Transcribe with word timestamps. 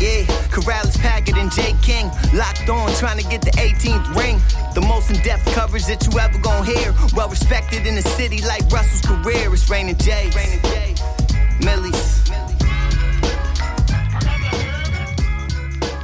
Yeah, 0.00 0.22
Karalis, 0.54 0.96
Packard, 0.96 1.36
and 1.38 1.50
Jay 1.50 1.74
King 1.82 2.08
locked 2.32 2.68
on, 2.68 2.94
trying 2.94 3.18
to 3.18 3.28
get 3.28 3.42
the 3.42 3.50
18th 3.50 4.14
ring. 4.14 4.38
The 4.72 4.80
most 4.80 5.10
in-depth 5.10 5.46
coverage 5.46 5.86
that 5.86 6.06
you 6.06 6.16
ever 6.20 6.38
gonna 6.38 6.64
hear. 6.64 6.94
Well 7.16 7.28
respected 7.28 7.84
in 7.84 7.96
the 7.96 8.02
city 8.02 8.40
like 8.42 8.62
Russell's 8.70 9.00
career. 9.00 9.52
It's 9.52 9.68
Rain 9.68 9.88
and 9.88 10.00
Jay. 10.00 10.30
Rain 10.36 10.60
Jay. 10.62 10.94
Millie's. 11.64 12.28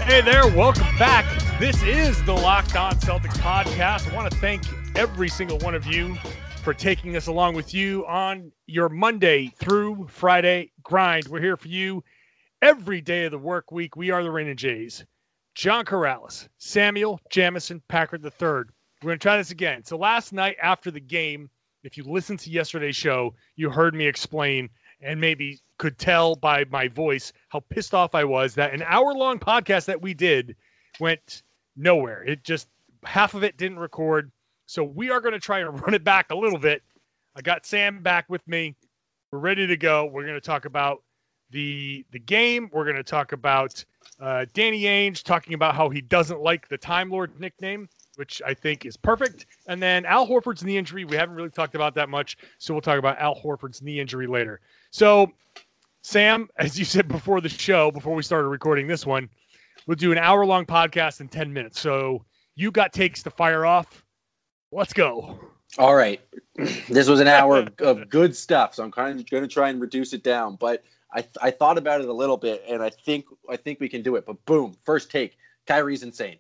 Hey 0.03 0.23
there, 0.23 0.49
welcome 0.49 0.99
back. 0.99 1.25
This 1.61 1.81
is 1.85 2.21
the 2.25 2.35
Locked 2.35 2.75
On 2.75 2.95
Celtics 2.95 3.39
podcast. 3.39 4.11
I 4.11 4.17
want 4.17 4.29
to 4.29 4.37
thank 4.39 4.65
every 4.97 5.29
single 5.29 5.59
one 5.59 5.77
of 5.77 5.87
you 5.87 6.17
for 6.65 6.75
taking 6.75 7.15
us 7.15 7.29
along 7.29 7.55
with 7.55 7.73
you 7.73 8.05
on 8.07 8.51
your 8.67 8.89
Monday 8.89 9.53
through 9.57 10.09
Friday 10.11 10.73
grind. 10.83 11.29
We're 11.29 11.41
here 11.41 11.57
for 11.57 11.69
you 11.69 12.03
every 12.65 13.03
day 13.03 13.27
of 13.27 13.31
the 13.31 13.39
work 13.39 13.71
week. 13.71 13.95
We 13.95 14.11
are 14.11 14.23
the 14.23 14.31
Rain 14.31 14.49
and 14.49 14.59
Jays. 14.59 15.05
John 15.55 15.85
Karalis, 15.85 16.49
Samuel 16.57 17.21
Jamison 17.29 17.83
Packard 17.89 18.25
III. 18.25 18.31
We're 18.41 18.65
going 19.03 19.19
to 19.19 19.23
try 19.23 19.37
this 19.37 19.51
again. 19.51 19.85
So 19.85 19.99
last 19.99 20.33
night 20.33 20.57
after 20.63 20.91
the 20.91 20.99
game, 20.99 21.51
if 21.83 21.99
you 21.99 22.05
listened 22.05 22.39
to 22.41 22.51
yesterday's 22.51 22.97
show, 22.97 23.35
you 23.57 23.69
heard 23.69 23.95
me 23.95 24.07
explain 24.07 24.71
and 25.03 25.21
maybe 25.21 25.61
could 25.79 25.99
tell 25.99 26.37
by 26.37 26.65
my 26.71 26.89
voice 26.89 27.35
how 27.51 27.61
pissed 27.69 27.93
off 27.93 28.15
I 28.15 28.25
was 28.25 28.55
that 28.55 28.73
an 28.73 28.83
hour 28.87 29.13
long 29.13 29.39
podcast 29.39 29.85
that 29.85 30.01
we 30.01 30.15
did 30.15 30.57
went 31.01 31.43
nowhere. 31.77 32.25
It 32.25 32.45
just 32.45 32.69
half 33.05 33.35
of 33.35 33.45
it 33.45 33.59
didn't 33.59 33.79
record. 33.79 34.33
So 34.65 34.83
we 34.83 35.11
are 35.11 35.21
going 35.21 35.35
to 35.35 35.39
try 35.39 35.59
and 35.59 35.79
run 35.83 35.93
it 35.93 36.03
back 36.03 36.31
a 36.31 36.35
little 36.35 36.59
bit. 36.59 36.83
I 37.37 37.43
got 37.43 37.67
Sam 37.67 38.03
back 38.03 38.25
with 38.31 38.47
me. 38.49 38.75
We're 39.31 39.41
ready 39.41 39.67
to 39.67 39.77
go. 39.77 40.07
We're 40.07 40.23
going 40.23 40.33
to 40.33 40.41
talk 40.41 40.65
about 40.65 41.03
the 41.55 42.05
the 42.11 42.19
game. 42.19 42.69
We're 42.73 42.85
going 42.85 42.97
to 42.97 43.03
talk 43.03 43.33
about 43.33 43.83
uh, 44.21 44.45
Danny 44.53 44.83
Ainge 44.83 45.23
talking 45.23 45.55
about 45.55 45.75
how 45.75 45.89
he 45.89 46.03
doesn't 46.03 46.41
like 46.41 46.69
the 46.69 46.77
Time 46.77 47.09
Lord 47.09 47.41
nickname, 47.41 47.89
which 48.17 48.43
I 48.45 48.53
think 48.53 48.85
is 48.85 48.97
perfect. 48.97 49.47
And 49.69 49.83
then 49.83 50.05
Al 50.05 50.27
Horford's 50.27 50.63
knee 50.63 50.77
injury. 50.77 51.05
We 51.05 51.17
haven't 51.17 51.37
really 51.37 51.51
talked 51.51 51.75
about 51.75 51.95
that 51.95 52.11
much, 52.11 52.37
so 52.59 52.75
we'll 52.75 52.83
talk 52.83 52.99
about 52.99 53.19
Al 53.19 53.35
Horford's 53.35 53.81
knee 53.81 54.01
injury 54.01 54.27
later. 54.27 54.61
So, 54.91 55.33
Sam, 56.03 56.51
as 56.59 56.79
you 56.79 56.85
said 56.85 57.09
before 57.09 57.41
the 57.41 57.49
show, 57.49 57.91
before 57.91 58.15
we 58.15 58.23
started 58.23 58.49
recording 58.49 58.87
this 58.87 59.07
one, 59.07 59.31
we'll 59.87 59.97
do 59.97 60.13
an 60.13 60.19
hour 60.19 60.45
long 60.45 60.67
podcast 60.67 61.21
in 61.21 61.29
10 61.29 61.53
minutes. 61.53 61.81
So, 61.81 62.25
you 62.57 62.71
got 62.71 62.93
takes 62.93 63.23
to 63.23 63.31
fire 63.31 63.65
off. 63.65 64.05
Let's 64.71 64.93
go. 64.93 65.39
All 65.79 65.95
right. 65.95 66.21
This 66.89 67.09
was 67.09 67.19
an 67.19 67.27
hour 67.27 67.59
of, 67.59 67.73
of 67.81 68.09
good 68.09 68.37
stuff, 68.37 68.75
so 68.75 68.85
I'm 68.85 68.93
kind 68.93 69.19
of 69.19 69.29
going 69.29 69.43
to 69.43 69.49
try 69.49 69.71
and 69.71 69.81
reduce 69.81 70.13
it 70.13 70.23
down. 70.23 70.57
But 70.57 70.85
I, 71.13 71.25
I 71.43 71.51
thought 71.51 71.79
about 71.79 72.01
it 72.01 72.09
a 72.09 72.13
little 72.13 72.37
bit, 72.37 72.65
and 72.69 72.81
I 72.83 72.91
think 72.91 73.27
I 73.51 73.57
think 73.57 73.81
we 73.81 73.89
can 73.89 74.03
do 74.03 74.15
it. 74.17 74.25
But 74.25 74.45
boom, 74.45 74.77
first 74.85 75.11
take. 75.11 75.37
Kyrie's 75.67 76.03
insane. 76.03 76.37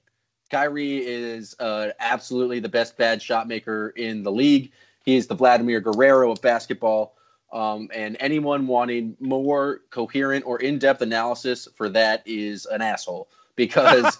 Kyrie 0.50 1.04
is 1.04 1.56
uh, 1.58 1.88
absolutely 1.98 2.60
the 2.60 2.68
best 2.68 2.96
bad 2.96 3.20
shot 3.20 3.48
maker 3.48 3.88
in 3.96 4.22
the 4.22 4.30
league. 4.30 4.70
He 5.04 5.16
is 5.16 5.26
the 5.26 5.34
Vladimir 5.34 5.80
Guerrero 5.80 6.30
of 6.30 6.40
basketball. 6.40 7.16
Um, 7.52 7.88
and 7.94 8.16
anyone 8.20 8.66
wanting 8.66 9.16
more 9.20 9.80
coherent 9.90 10.44
or 10.46 10.60
in-depth 10.60 11.02
analysis 11.02 11.68
for 11.76 11.88
that 11.90 12.22
is 12.26 12.66
an 12.66 12.82
asshole 12.82 13.28
because 13.56 14.18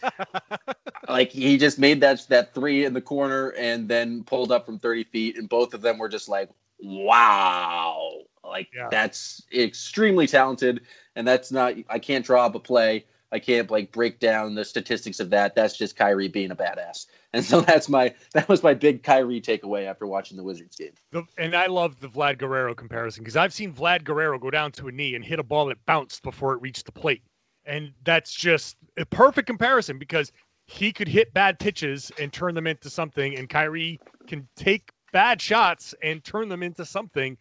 like 1.08 1.30
he 1.30 1.56
just 1.56 1.78
made 1.78 2.00
that 2.00 2.26
that 2.28 2.54
three 2.54 2.84
in 2.84 2.92
the 2.92 3.00
corner 3.00 3.50
and 3.50 3.88
then 3.88 4.24
pulled 4.24 4.52
up 4.52 4.66
from 4.66 4.78
30 4.78 5.04
feet 5.04 5.36
and 5.38 5.48
both 5.48 5.74
of 5.74 5.80
them 5.82 5.98
were 5.98 6.08
just 6.08 6.28
like 6.28 6.50
wow. 6.80 8.10
Like 8.44 8.68
Yeah. 8.74 8.88
that's 8.90 9.42
extremely 9.54 10.26
talented 10.26 10.82
and 11.16 11.26
that's 11.26 11.50
not 11.50 11.74
i 11.88 11.98
can't 11.98 12.24
draw 12.24 12.46
up 12.46 12.54
a 12.54 12.60
play. 12.60 13.04
I 13.32 13.40
can't 13.40 13.68
like 13.68 13.90
break 13.90 14.20
down 14.20 14.54
the 14.54 14.64
statistics 14.64 15.18
of 15.18 15.28
that. 15.30 15.56
That's 15.56 15.76
just 15.76 15.96
kyrie 15.96 16.28
being 16.28 16.52
a 16.52 16.56
badass. 16.56 17.06
And 17.32 17.44
so 17.44 17.60
that's 17.60 17.88
my 17.88 18.14
that 18.32 18.48
was 18.48 18.62
my 18.62 18.74
big 18.74 19.02
kyrie 19.02 19.40
takeaway 19.40 19.86
after 19.86 20.06
watching 20.06 20.36
the 20.36 20.44
wizards 20.44 20.76
game. 20.76 20.92
The, 21.10 21.24
and 21.36 21.56
I 21.56 21.66
love 21.66 21.98
the 21.98 22.08
Vlad 22.08 22.38
Guerrero 22.38 22.76
comparison 22.76 23.24
because 23.24 23.36
I've 23.36 23.52
seen 23.52 23.72
Vlad 23.72 24.04
Guerrero 24.04 24.38
go 24.38 24.52
down 24.52 24.70
to 24.72 24.86
a 24.86 24.92
knee 24.92 25.16
and 25.16 25.24
hit 25.24 25.40
a 25.40 25.42
ball 25.42 25.66
that 25.66 25.84
bounced 25.84 26.22
before 26.22 26.52
it 26.52 26.60
reached 26.62 26.86
the 26.86 26.92
plate. 26.92 27.22
And 27.66 27.92
that's 28.04 28.34
just 28.34 28.76
a 28.98 29.06
perfect 29.06 29.46
comparison 29.46 29.98
because 29.98 30.32
he 30.66 30.92
could 30.92 31.08
hit 31.08 31.32
bad 31.34 31.58
pitches 31.58 32.10
and 32.18 32.32
turn 32.32 32.54
them 32.54 32.66
into 32.66 32.88
something, 32.88 33.36
and 33.36 33.48
Kyrie 33.48 34.00
can 34.26 34.46
take 34.56 34.90
bad 35.12 35.40
shots 35.40 35.94
and 36.02 36.24
turn 36.24 36.48
them 36.48 36.62
into 36.62 36.84
something. 36.84 37.36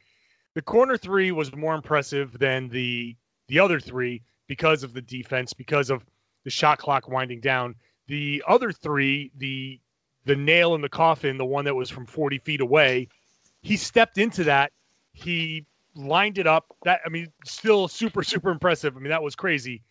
The 0.56 0.62
corner 0.62 0.98
three 0.98 1.32
was 1.32 1.56
more 1.56 1.76
impressive 1.76 2.38
than 2.38 2.70
the 2.70 3.16
the 3.48 3.60
other 3.60 3.80
three 3.80 4.22
because 4.48 4.84
of 4.84 4.94
the 4.94 5.02
defense, 5.02 5.54
because 5.54 5.90
of 5.90 6.06
the 6.44 6.50
shot 6.50 6.80
clock 6.80 7.08
winding 7.08 7.40
down. 7.40 7.76
The 8.08 8.44
other 8.48 8.72
three, 8.72 9.32
the 9.38 9.80
the 10.26 10.36
nail 10.36 10.76
in 10.76 10.82
the 10.82 10.90
coffin, 10.90 11.38
the 11.38 11.46
one 11.46 11.66
that 11.66 11.76
was 11.76 11.90
from 11.90 12.06
40 12.06 12.38
feet 12.40 12.62
away, 12.62 13.10
he 13.62 13.76
stepped 13.76 14.18
into 14.18 14.44
that. 14.46 14.72
He 15.14 15.66
lined 15.96 16.38
it 16.38 16.48
up. 16.48 16.66
That 16.84 17.02
I 17.06 17.10
mean, 17.10 17.32
still 17.46 17.88
super 17.88 18.24
super 18.24 18.52
impressive. 18.52 18.96
I 18.96 19.00
mean, 19.00 19.10
that 19.10 19.24
was 19.24 19.36
crazy. 19.36 19.82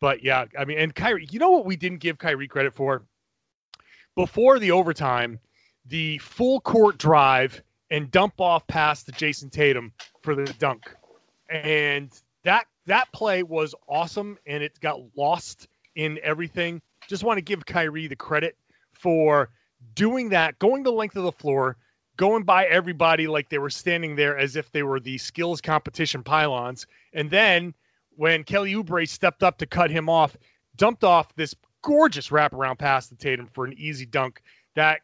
But 0.00 0.24
yeah, 0.24 0.46
I 0.58 0.64
mean, 0.64 0.78
and 0.78 0.94
Kyrie, 0.94 1.28
you 1.30 1.38
know 1.38 1.50
what 1.50 1.66
we 1.66 1.76
didn't 1.76 1.98
give 1.98 2.18
Kyrie 2.18 2.48
credit 2.48 2.74
for? 2.74 3.04
Before 4.16 4.58
the 4.58 4.70
overtime, 4.70 5.38
the 5.86 6.18
full 6.18 6.60
court 6.60 6.98
drive 6.98 7.62
and 7.90 8.10
dump 8.10 8.40
off 8.40 8.66
pass 8.66 9.02
to 9.04 9.12
Jayson 9.12 9.50
Tatum 9.50 9.92
for 10.22 10.34
the 10.34 10.44
dunk. 10.54 10.94
And 11.48 12.10
that 12.44 12.66
that 12.86 13.12
play 13.12 13.42
was 13.42 13.74
awesome 13.88 14.38
and 14.46 14.62
it 14.62 14.78
got 14.80 15.00
lost 15.16 15.68
in 15.96 16.18
everything. 16.22 16.80
Just 17.08 17.24
want 17.24 17.38
to 17.38 17.42
give 17.42 17.66
Kyrie 17.66 18.06
the 18.06 18.16
credit 18.16 18.56
for 18.92 19.50
doing 19.94 20.28
that, 20.30 20.58
going 20.58 20.82
the 20.82 20.92
length 20.92 21.16
of 21.16 21.24
the 21.24 21.32
floor, 21.32 21.76
going 22.16 22.42
by 22.42 22.66
everybody 22.66 23.26
like 23.26 23.48
they 23.48 23.58
were 23.58 23.70
standing 23.70 24.16
there 24.16 24.36
as 24.36 24.56
if 24.56 24.70
they 24.72 24.82
were 24.82 25.00
the 25.00 25.18
skills 25.18 25.60
competition 25.60 26.22
pylons. 26.22 26.86
And 27.12 27.30
then 27.30 27.74
when 28.20 28.44
Kelly 28.44 28.74
Oubre 28.74 29.08
stepped 29.08 29.42
up 29.42 29.56
to 29.56 29.66
cut 29.66 29.90
him 29.90 30.10
off, 30.10 30.36
dumped 30.76 31.04
off 31.04 31.34
this 31.36 31.54
gorgeous 31.82 32.28
wraparound 32.28 32.78
pass 32.78 33.08
to 33.08 33.16
Tatum 33.16 33.46
for 33.46 33.64
an 33.64 33.72
easy 33.78 34.04
dunk 34.04 34.42
that 34.74 35.00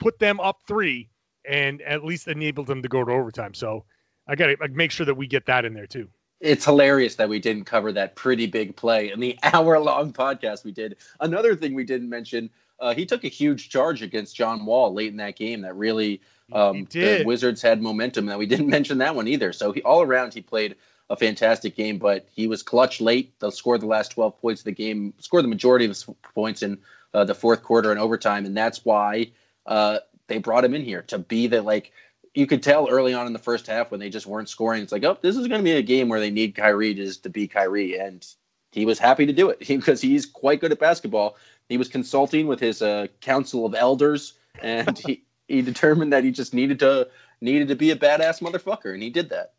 put 0.00 0.18
them 0.18 0.40
up 0.40 0.62
three 0.66 1.10
and 1.46 1.82
at 1.82 2.06
least 2.06 2.26
enabled 2.26 2.66
them 2.66 2.80
to 2.80 2.88
go 2.88 3.04
to 3.04 3.12
overtime. 3.12 3.52
So 3.52 3.84
I 4.26 4.34
got 4.34 4.46
to 4.46 4.68
make 4.68 4.92
sure 4.92 5.04
that 5.04 5.14
we 5.14 5.26
get 5.26 5.44
that 5.44 5.66
in 5.66 5.74
there 5.74 5.86
too. 5.86 6.08
it's 6.40 6.64
hilarious 6.64 7.16
that 7.16 7.28
we 7.28 7.38
didn't 7.38 7.64
cover 7.64 7.92
that 7.92 8.16
pretty 8.16 8.46
big 8.46 8.74
play 8.76 9.12
in 9.12 9.20
the 9.20 9.38
hour 9.42 9.78
long 9.78 10.10
podcast 10.10 10.64
we 10.64 10.72
did. 10.72 10.96
Another 11.20 11.54
thing 11.54 11.74
we 11.74 11.84
didn't 11.84 12.08
mention, 12.08 12.48
uh, 12.80 12.94
he 12.94 13.04
took 13.04 13.24
a 13.24 13.28
huge 13.28 13.68
charge 13.68 14.00
against 14.00 14.34
John 14.34 14.64
Wall 14.64 14.90
late 14.94 15.10
in 15.10 15.18
that 15.18 15.36
game 15.36 15.60
that 15.60 15.76
really 15.76 16.22
um, 16.52 16.86
He 16.90 17.00
the. 17.00 17.24
Wizards 17.24 17.60
had 17.60 17.82
momentum. 17.82 18.24
That 18.24 18.38
we 18.38 18.46
didn't 18.46 18.68
mention 18.78 18.96
that 18.98 19.14
one 19.14 19.28
either. 19.28 19.52
So 19.52 19.70
he, 19.72 19.82
all 19.82 20.00
around, 20.00 20.32
he 20.32 20.40
played 20.40 20.76
a 21.10 21.16
fantastic 21.16 21.76
game, 21.76 21.98
but 21.98 22.28
he 22.32 22.46
was 22.46 22.62
clutch 22.62 23.00
late. 23.00 23.38
They'll 23.38 23.50
score 23.50 23.78
the 23.78 23.86
last 23.86 24.12
12 24.12 24.40
points 24.40 24.60
of 24.62 24.64
the 24.64 24.72
game, 24.72 25.12
scored 25.18 25.44
the 25.44 25.48
majority 25.48 25.84
of 25.84 25.96
points 26.34 26.62
in 26.62 26.78
uh, 27.12 27.24
the 27.24 27.34
fourth 27.34 27.62
quarter 27.62 27.90
and 27.90 28.00
overtime. 28.00 28.46
And 28.46 28.56
that's 28.56 28.84
why 28.84 29.30
uh, 29.66 29.98
they 30.26 30.38
brought 30.38 30.64
him 30.64 30.74
in 30.74 30.82
here 30.82 31.02
to 31.02 31.18
be 31.18 31.46
the 31.46 31.62
like 31.62 31.92
you 32.34 32.46
could 32.46 32.62
tell 32.62 32.88
early 32.88 33.14
on 33.14 33.26
in 33.26 33.32
the 33.32 33.38
first 33.38 33.66
half 33.66 33.90
when 33.90 34.00
they 34.00 34.10
just 34.10 34.26
weren't 34.26 34.48
scoring. 34.48 34.82
It's 34.82 34.92
like, 34.92 35.04
oh, 35.04 35.16
this 35.22 35.36
is 35.36 35.46
going 35.46 35.60
to 35.60 35.64
be 35.64 35.72
a 35.72 35.82
game 35.82 36.08
where 36.08 36.20
they 36.20 36.30
need 36.30 36.56
Kyrie 36.56 36.94
just 36.94 37.22
to 37.22 37.30
be 37.30 37.46
Kyrie, 37.46 37.98
and 37.98 38.26
he 38.72 38.84
was 38.84 38.98
happy 38.98 39.24
to 39.24 39.32
do 39.32 39.50
it 39.50 39.58
because 39.68 40.00
he's 40.00 40.26
quite 40.26 40.60
good 40.60 40.72
at 40.72 40.80
basketball. 40.80 41.36
He 41.68 41.78
was 41.78 41.88
consulting 41.88 42.46
with 42.46 42.60
his 42.60 42.82
uh, 42.82 43.06
council 43.20 43.64
of 43.64 43.74
elders, 43.74 44.34
and 44.62 44.98
he 44.98 45.24
he 45.48 45.62
determined 45.62 46.12
that 46.12 46.24
he 46.24 46.30
just 46.30 46.54
needed 46.54 46.78
to 46.80 47.08
needed 47.40 47.68
to 47.68 47.76
be 47.76 47.90
a 47.90 47.96
badass 47.96 48.42
motherfucker, 48.42 48.92
and 48.92 49.02
he 49.02 49.10
did 49.10 49.30
that. 49.30 49.52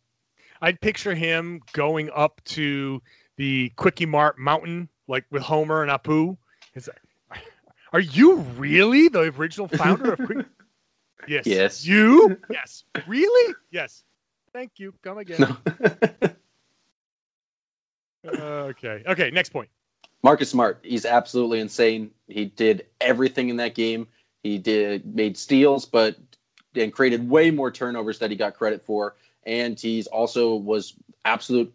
I'd 0.61 0.79
picture 0.81 1.13
him 1.15 1.61
going 1.73 2.09
up 2.15 2.41
to 2.45 3.01
the 3.37 3.71
Kwik-E-Mart 3.77 4.39
Mountain, 4.39 4.89
like 5.07 5.25
with 5.31 5.43
Homer 5.43 5.83
and 5.83 5.91
Apu. 5.91 6.37
Is 6.73 6.85
that, 6.85 6.97
are 7.93 7.99
you 7.99 8.35
really 8.57 9.07
the 9.07 9.33
original 9.37 9.67
founder 9.67 10.13
of 10.13 10.25
Quick? 10.25 10.45
Yes. 11.27 11.47
Yes. 11.47 11.85
You? 11.85 12.37
Yes. 12.51 12.83
Really? 13.07 13.55
Yes. 13.71 14.03
Thank 14.53 14.73
you. 14.77 14.93
Come 15.01 15.17
again. 15.17 15.57
No. 18.23 18.31
okay. 18.39 19.01
Okay. 19.07 19.31
Next 19.31 19.49
point. 19.49 19.69
Marcus 20.21 20.49
Smart, 20.49 20.79
he's 20.83 21.05
absolutely 21.05 21.59
insane. 21.59 22.11
He 22.27 22.45
did 22.45 22.85
everything 23.01 23.49
in 23.49 23.57
that 23.57 23.75
game. 23.75 24.07
He 24.43 24.57
did 24.57 25.15
made 25.15 25.37
steals, 25.37 25.85
but 25.85 26.15
and 26.75 26.91
created 26.91 27.29
way 27.29 27.51
more 27.51 27.71
turnovers 27.71 28.19
that 28.19 28.29
he 28.29 28.35
got 28.35 28.55
credit 28.55 28.85
for. 28.85 29.15
And 29.45 29.79
he's 29.79 30.07
also 30.07 30.55
was 30.55 30.93
absolute 31.23 31.73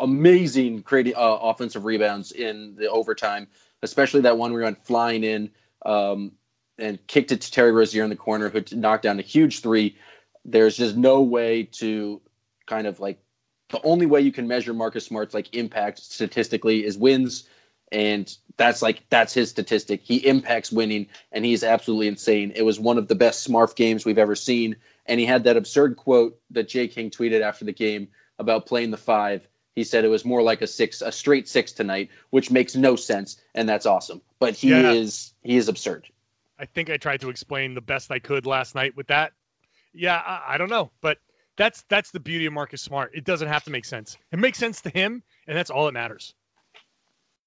amazing 0.00 0.82
creating 0.82 1.14
uh, 1.16 1.38
offensive 1.40 1.84
rebounds 1.84 2.32
in 2.32 2.74
the 2.76 2.90
overtime, 2.90 3.46
especially 3.82 4.20
that 4.22 4.36
one 4.36 4.52
where 4.52 4.62
he 4.62 4.64
went 4.64 4.84
flying 4.84 5.24
in 5.24 5.50
um, 5.86 6.32
and 6.78 7.04
kicked 7.06 7.32
it 7.32 7.40
to 7.40 7.50
Terry 7.50 7.72
Rozier 7.72 8.04
in 8.04 8.10
the 8.10 8.16
corner, 8.16 8.48
who 8.48 8.62
knocked 8.72 9.04
down 9.04 9.18
a 9.18 9.22
huge 9.22 9.60
three. 9.60 9.96
There's 10.44 10.76
just 10.76 10.96
no 10.96 11.22
way 11.22 11.64
to 11.64 12.20
kind 12.66 12.86
of 12.86 13.00
like 13.00 13.18
the 13.70 13.80
only 13.82 14.06
way 14.06 14.20
you 14.20 14.32
can 14.32 14.46
measure 14.46 14.74
Marcus 14.74 15.06
Smart's 15.06 15.34
like 15.34 15.54
impact 15.54 15.98
statistically 15.98 16.84
is 16.84 16.98
wins, 16.98 17.48
and 17.92 18.36
that's 18.56 18.82
like 18.82 19.04
that's 19.10 19.32
his 19.32 19.50
statistic. 19.50 20.00
He 20.02 20.16
impacts 20.26 20.72
winning, 20.72 21.06
and 21.32 21.44
he's 21.44 21.64
absolutely 21.64 22.08
insane. 22.08 22.52
It 22.54 22.62
was 22.62 22.80
one 22.80 22.98
of 22.98 23.08
the 23.08 23.14
best 23.14 23.42
Smart 23.42 23.74
games 23.76 24.04
we've 24.04 24.18
ever 24.18 24.34
seen, 24.34 24.76
and 25.06 25.20
he 25.20 25.26
had 25.26 25.44
that 25.44 25.56
absurd 25.56 25.96
quote 25.96 26.38
that 26.50 26.68
Jay 26.68 26.88
King 26.88 27.10
tweeted 27.10 27.40
after 27.42 27.64
the 27.64 27.72
game 27.72 28.08
about 28.38 28.66
playing 28.66 28.90
the 28.90 28.96
five. 28.96 29.46
He 29.74 29.84
said 29.84 30.04
it 30.04 30.08
was 30.08 30.24
more 30.24 30.42
like 30.42 30.62
a 30.62 30.66
six, 30.66 31.02
a 31.02 31.10
straight 31.10 31.48
six 31.48 31.72
tonight, 31.72 32.10
which 32.30 32.50
makes 32.50 32.76
no 32.76 32.94
sense, 32.96 33.40
and 33.54 33.68
that's 33.68 33.86
awesome. 33.86 34.22
But 34.38 34.54
he 34.54 34.70
Yeah. 34.70 34.92
is 34.92 35.32
he 35.42 35.56
is 35.56 35.68
absurd. 35.68 36.06
I 36.58 36.64
think 36.66 36.90
I 36.90 36.96
tried 36.96 37.20
to 37.22 37.28
explain 37.28 37.74
the 37.74 37.80
best 37.80 38.10
I 38.12 38.18
could 38.20 38.46
last 38.46 38.74
night 38.76 38.96
with 38.96 39.08
that. 39.08 39.32
Yeah, 39.92 40.16
I, 40.24 40.54
I 40.54 40.58
don't 40.58 40.70
know, 40.70 40.90
but 41.00 41.18
that's 41.56 41.84
that's 41.88 42.10
the 42.12 42.20
beauty 42.20 42.46
of 42.46 42.52
Marcus 42.52 42.82
Smart. 42.82 43.12
It 43.14 43.24
doesn't 43.24 43.48
have 43.48 43.64
to 43.64 43.70
make 43.70 43.84
sense. 43.84 44.16
It 44.32 44.38
makes 44.38 44.58
sense 44.58 44.80
to 44.82 44.90
him, 44.90 45.22
and 45.48 45.56
that's 45.56 45.70
all 45.70 45.86
that 45.86 45.92
matters. 45.92 46.34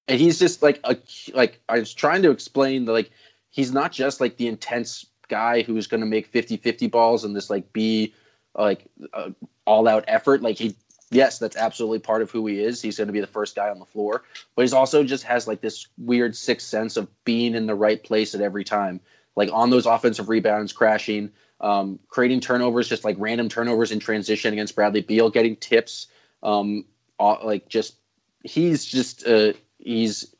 and 0.06 0.18
he's 0.20 0.38
just 0.38 0.62
like 0.62 0.80
a 0.84 0.96
like 1.34 1.60
I 1.68 1.78
was 1.78 1.92
trying 1.94 2.22
to 2.22 2.30
explain 2.30 2.84
that 2.86 2.92
like 2.92 3.10
he's 3.50 3.72
not 3.72 3.92
just 3.92 4.20
like 4.20 4.36
the 4.36 4.46
intense 4.48 5.06
guy 5.28 5.62
who's 5.62 5.86
going 5.86 6.00
to 6.00 6.06
make 6.06 6.32
50-50 6.32 6.90
balls 6.90 7.24
and 7.24 7.34
this 7.34 7.50
like 7.50 7.72
be 7.72 8.14
like 8.54 8.84
uh, 9.12 9.30
all 9.66 9.86
out 9.86 10.04
effort 10.08 10.42
like 10.42 10.56
he 10.56 10.74
yes 11.10 11.38
that's 11.38 11.56
absolutely 11.56 11.98
part 11.98 12.22
of 12.22 12.30
who 12.30 12.46
he 12.46 12.62
is. 12.62 12.82
He's 12.82 12.96
going 12.96 13.06
to 13.06 13.12
be 13.12 13.20
the 13.20 13.26
first 13.26 13.54
guy 13.54 13.68
on 13.68 13.78
the 13.78 13.84
floor. 13.84 14.24
But 14.54 14.62
he's 14.62 14.72
also 14.72 15.04
just 15.04 15.24
has 15.24 15.46
like 15.46 15.60
this 15.60 15.86
weird 15.96 16.36
sixth 16.36 16.66
sense 16.66 16.96
of 16.96 17.08
being 17.24 17.54
in 17.54 17.66
the 17.66 17.74
right 17.74 18.02
place 18.02 18.34
at 18.34 18.40
every 18.40 18.64
time. 18.64 19.00
Like 19.36 19.50
on 19.52 19.70
those 19.70 19.86
offensive 19.86 20.28
rebounds 20.28 20.72
crashing 20.72 21.30
um, 21.60 21.98
creating 22.08 22.40
turnovers 22.40 22.88
just 22.88 23.04
like 23.04 23.16
random 23.18 23.48
turnovers 23.48 23.90
in 23.90 23.98
transition 23.98 24.52
against 24.52 24.76
Bradley 24.76 25.00
Beal 25.00 25.28
getting 25.28 25.56
tips 25.56 26.06
um, 26.42 26.84
uh, 27.18 27.44
like 27.44 27.68
just 27.68 27.96
he's 28.44 28.84
just 28.84 29.26
uh, 29.26 29.52
he's 29.78 30.34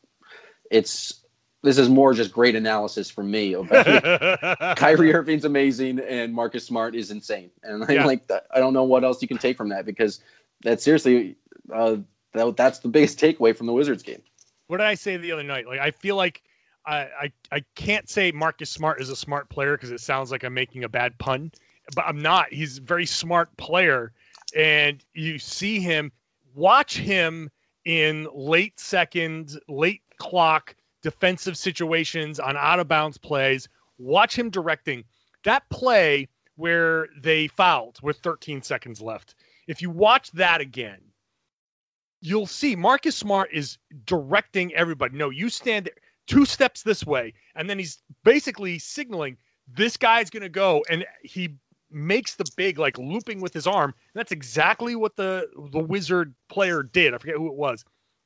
it's 0.71 1.18
this 1.61 1.77
is 1.77 1.89
more 1.89 2.13
just 2.13 2.31
great 2.31 2.55
analysis 2.55 3.09
from 3.09 3.29
me. 3.29 3.53
Kyrie 4.75 5.13
Irving's 5.13 5.45
amazing 5.45 5.99
and 5.99 6.33
Marcus 6.33 6.65
Smart 6.65 6.95
is 6.95 7.11
insane, 7.11 7.51
and 7.63 7.83
I'm 7.83 7.89
Yeah. 7.91 8.05
like 8.05 8.29
I 8.51 8.59
don't 8.59 8.73
know 8.73 8.83
what 8.83 9.03
else 9.03 9.21
you 9.21 9.27
can 9.27 9.37
take 9.37 9.57
from 9.57 9.69
that 9.69 9.85
because 9.85 10.21
that's 10.63 10.83
seriously 10.83 11.35
uh, 11.73 11.97
that, 12.33 12.55
that's 12.57 12.79
the 12.79 12.87
biggest 12.87 13.19
takeaway 13.19 13.55
from 13.55 13.67
the 13.67 13.73
Wizards 13.73 14.03
game. 14.03 14.21
what 14.67 14.77
did 14.77 14.87
I 14.87 14.93
say 14.95 15.17
the 15.17 15.31
other 15.31 15.43
night? 15.43 15.67
Like 15.67 15.79
I 15.79 15.91
feel 15.91 16.15
like 16.15 16.43
I 16.85 17.07
I, 17.21 17.31
I 17.51 17.63
can't 17.75 18.09
say 18.09 18.31
Marcus 18.31 18.69
Smart 18.69 19.01
is 19.01 19.09
a 19.09 19.15
smart 19.15 19.49
player 19.49 19.75
because 19.75 19.91
it 19.91 19.99
sounds 19.99 20.31
like 20.31 20.43
I'm 20.43 20.53
making 20.53 20.83
a 20.83 20.89
bad 20.89 21.17
pun, 21.17 21.51
but 21.95 22.05
I'm 22.05 22.21
not. 22.21 22.53
He's 22.53 22.77
a 22.77 22.81
very 22.81 23.05
smart 23.05 23.55
player, 23.57 24.13
and 24.55 25.03
you 25.13 25.39
see 25.39 25.79
him, 25.79 26.11
watch 26.55 26.97
him 26.97 27.49
in 27.85 28.27
late 28.33 28.79
second, 28.79 29.59
late 29.67 30.01
clock 30.17 30.75
defensive 31.01 31.57
situations 31.57 32.39
on 32.39 32.57
out 32.57 32.79
of 32.79 32.87
bounds 32.87 33.17
plays. 33.17 33.67
Watch 33.97 34.37
him 34.37 34.49
directing 34.49 35.03
that 35.43 35.67
play 35.69 36.27
where 36.55 37.07
they 37.17 37.47
fouled 37.47 37.99
with 38.01 38.17
13 38.17 38.61
seconds 38.61 39.01
left. 39.01 39.35
If 39.67 39.81
you 39.81 39.89
watch 39.89 40.31
that 40.31 40.61
again, 40.61 40.99
you'll 42.21 42.47
see 42.47 42.75
Marcus 42.75 43.15
Smart 43.15 43.49
is 43.53 43.77
directing 44.05 44.73
everybody. 44.73 45.17
No, 45.17 45.29
you 45.29 45.49
stand 45.49 45.89
two 46.27 46.45
steps 46.45 46.83
this 46.83 47.05
way, 47.05 47.33
and 47.55 47.69
then 47.69 47.79
he's 47.79 47.99
basically 48.23 48.77
signaling 48.79 49.37
this 49.67 49.95
guy's 49.95 50.29
going 50.29 50.43
to 50.43 50.49
go, 50.49 50.83
and 50.89 51.05
he 51.23 51.55
makes 51.91 52.35
the 52.35 52.45
big 52.57 52.77
like 52.77 52.97
looping 52.97 53.39
with 53.41 53.53
his 53.53 53.65
arm. 53.65 53.91
And 53.91 54.19
that's 54.19 54.31
exactly 54.31 54.95
what 54.95 55.15
the 55.15 55.47
the 55.71 55.79
wizard 55.79 56.33
player 56.49 56.83
did. 56.83 57.13
I 57.13 57.17
forget 57.19 57.35
who 57.37 57.47
it 57.47 57.55
was, 57.55 57.85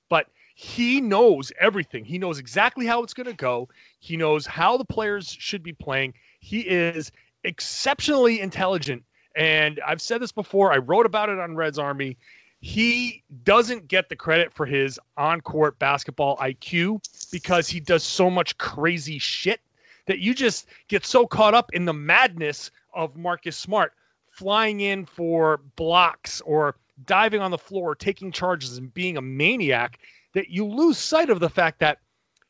but 0.09 0.27
he 0.53 1.01
knows 1.01 1.51
everything. 1.59 2.05
He 2.05 2.17
knows 2.17 2.39
exactly 2.39 2.85
how 2.85 3.03
it's 3.03 3.13
going 3.13 3.27
to 3.27 3.33
go. 3.33 3.69
He 3.99 4.17
knows 4.17 4.45
how 4.45 4.77
the 4.77 4.85
players 4.85 5.35
should 5.39 5.63
be 5.63 5.73
playing. 5.73 6.13
He 6.39 6.61
is 6.61 7.11
exceptionally 7.43 8.39
intelligent. 8.39 9.03
And 9.35 9.81
I've 9.85 10.01
said 10.01 10.21
this 10.21 10.31
before. 10.31 10.71
I 10.71 10.77
wrote 10.77 11.05
about 11.05 11.29
it 11.29 11.39
on 11.39 11.55
Red's 11.55 11.79
Army 11.79 12.17
he 12.63 13.21
doesn't 13.43 13.89
get 13.89 14.07
the 14.07 14.15
credit 14.15 14.53
for 14.53 14.65
his 14.65 14.97
on-court 15.17 15.77
basketball 15.79 16.37
IQ 16.37 17.03
because 17.29 17.67
he 17.67 17.81
does 17.81 18.03
so 18.03 18.29
much 18.29 18.57
crazy 18.57 19.19
shit 19.19 19.59
that 20.05 20.19
you 20.19 20.33
just 20.33 20.69
get 20.87 21.05
so 21.05 21.27
caught 21.27 21.53
up 21.53 21.73
in 21.73 21.83
the 21.83 21.93
madness 21.93 22.71
of 22.93 23.17
Marcus 23.17 23.57
Smart 23.57 23.91
flying 24.29 24.79
in 24.79 25.05
for 25.05 25.59
blocks 25.75 26.39
or 26.45 26.77
diving 27.05 27.41
on 27.41 27.51
the 27.51 27.57
floor, 27.57 27.95
taking 27.95 28.31
charges 28.31 28.77
and 28.77 28.93
being 28.93 29.17
a 29.17 29.21
maniac 29.21 29.99
that 30.33 30.49
you 30.49 30.65
lose 30.65 30.97
sight 30.97 31.29
of 31.29 31.39
the 31.39 31.49
fact 31.49 31.79
that 31.79 31.99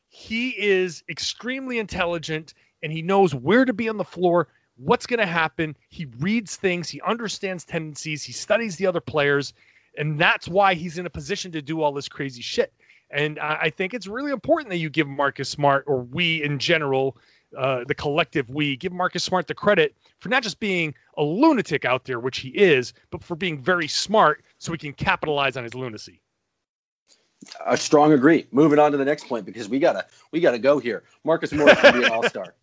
he 0.08 0.50
is 0.50 1.02
extremely 1.08 1.78
intelligent 1.78 2.54
and 2.82 2.92
he 2.92 3.02
knows 3.02 3.34
where 3.34 3.64
to 3.64 3.72
be 3.72 3.88
on 3.88 3.96
the 3.96 4.04
floor, 4.04 4.48
what's 4.76 5.06
going 5.06 5.20
to 5.20 5.26
happen. 5.26 5.76
He 5.88 6.06
reads 6.18 6.56
things, 6.56 6.88
he 6.88 7.00
understands 7.02 7.64
tendencies, 7.64 8.22
he 8.22 8.32
studies 8.32 8.76
the 8.76 8.86
other 8.86 9.00
players, 9.00 9.54
and 9.96 10.18
that's 10.18 10.48
why 10.48 10.74
he's 10.74 10.98
in 10.98 11.06
a 11.06 11.10
position 11.10 11.50
to 11.52 11.62
do 11.62 11.82
all 11.82 11.92
this 11.92 12.08
crazy 12.08 12.42
shit. 12.42 12.72
And 13.10 13.38
I, 13.38 13.70
think 13.70 13.94
it's 13.94 14.06
really 14.06 14.32
important 14.32 14.70
that 14.70 14.78
you 14.78 14.90
give 14.90 15.06
Marcus 15.06 15.48
Smart, 15.48 15.84
or 15.86 16.02
we 16.02 16.42
in 16.42 16.58
general, 16.58 17.16
uh, 17.56 17.84
the 17.86 17.94
collective 17.94 18.50
we, 18.50 18.76
give 18.76 18.92
Marcus 18.92 19.22
Smart 19.22 19.46
the 19.46 19.54
credit 19.54 19.94
for 20.18 20.28
not 20.30 20.42
just 20.42 20.58
being 20.58 20.94
a 21.16 21.22
lunatic 21.22 21.84
out 21.84 22.04
there, 22.04 22.18
which 22.18 22.38
he 22.38 22.48
is, 22.48 22.92
but 23.10 23.22
for 23.22 23.36
being 23.36 23.62
very 23.62 23.86
smart 23.86 24.42
so 24.58 24.72
he 24.72 24.78
can 24.78 24.92
capitalize 24.92 25.56
on 25.56 25.62
his 25.62 25.74
lunacy. 25.74 26.20
A 27.66 27.76
strong 27.76 28.12
agree. 28.12 28.46
Moving 28.50 28.78
on 28.78 28.92
to 28.92 28.98
the 28.98 29.04
next 29.04 29.28
point 29.28 29.46
because 29.46 29.68
we 29.68 29.78
gotta 29.78 30.06
we 30.30 30.40
gotta 30.40 30.58
go 30.58 30.78
here. 30.78 31.04
Marcus 31.24 31.52
Morris 31.52 31.80
can 31.80 32.00
be 32.00 32.04
an 32.06 32.12
all 32.12 32.22
star. 32.24 32.54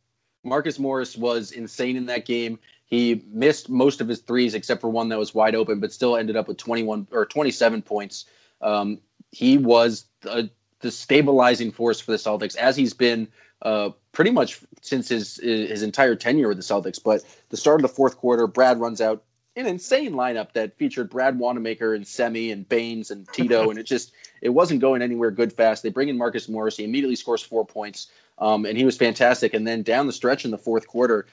Marcus 0.44 0.80
Morris 0.80 1.16
was 1.16 1.52
insane 1.52 1.96
in 1.96 2.06
that 2.08 2.26
game. 2.26 2.60
He 2.86 3.24
missed 3.32 3.70
most 3.70 4.02
of 4.02 4.08
his 4.08 4.20
threes 4.20 4.54
except 4.54 4.82
for 4.82 4.90
one 4.90 5.10
that 5.10 5.18
was 5.18 5.34
wide 5.34 5.56
open, 5.56 5.80
but 5.80 5.94
still 5.94 6.18
ended 6.18 6.36
up 6.36 6.48
with 6.48 6.58
21 6.58 7.08
or 7.12 7.26
27 7.26 7.82
points. 7.82 8.26
Um, 8.62 9.00
he 9.32 9.58
was 9.58 10.06
the, 10.22 10.50
the 10.82 10.92
stabilizing 10.92 11.72
force 11.72 12.02
for 12.02 12.12
the 12.12 12.18
Celtics 12.18 12.56
as 12.58 12.76
he's 12.76 12.94
been 12.94 13.28
uh, 13.62 13.92
pretty 14.12 14.32
much 14.32 14.60
since 14.82 15.08
his 15.10 15.38
his 15.38 15.84
entire 15.84 16.16
tenure 16.16 16.48
with 16.48 16.58
the 16.58 16.64
Celtics. 16.64 17.02
But 17.02 17.24
the 17.50 17.58
start 17.58 17.80
of 17.80 17.84
the 17.84 17.96
fourth 17.96 18.18
quarter, 18.18 18.48
Brad 18.48 18.80
runs 18.80 19.00
out 19.00 19.24
an 19.56 19.68
insane 19.68 20.14
lineup 20.14 20.54
that 20.54 20.78
featured 20.78 21.10
Brad 21.10 21.38
Wanamaker 21.38 21.94
and 21.94 22.08
Semi 22.08 22.52
and 22.52 22.68
Baynes 22.68 23.12
and 23.12 23.28
Tito, 23.34 23.70
and 23.70 23.78
it 23.78 23.84
just 23.84 24.14
it 24.42 24.50
wasn't 24.50 24.82
going 24.82 25.02
anywhere 25.02 25.32
good 25.32 25.52
fast. 25.52 25.84
They 25.84 25.90
bring 25.90 26.10
in 26.10 26.18
Marcus 26.18 26.48
Morris. 26.48 26.78
He 26.78 26.84
immediately 26.84 27.16
scores 27.16 27.42
four 27.42 27.66
points, 27.66 28.08
um, 28.38 28.66
and 28.66 28.78
he 28.78 28.86
was 28.86 28.98
fantastic. 28.98 29.54
And 29.54 29.68
then 29.68 29.84
down 29.84 30.08
the 30.08 30.14
stretch 30.14 30.46
in 30.46 30.52
the 30.52 30.58
fourth 30.58 30.88
quarter, 30.88 31.26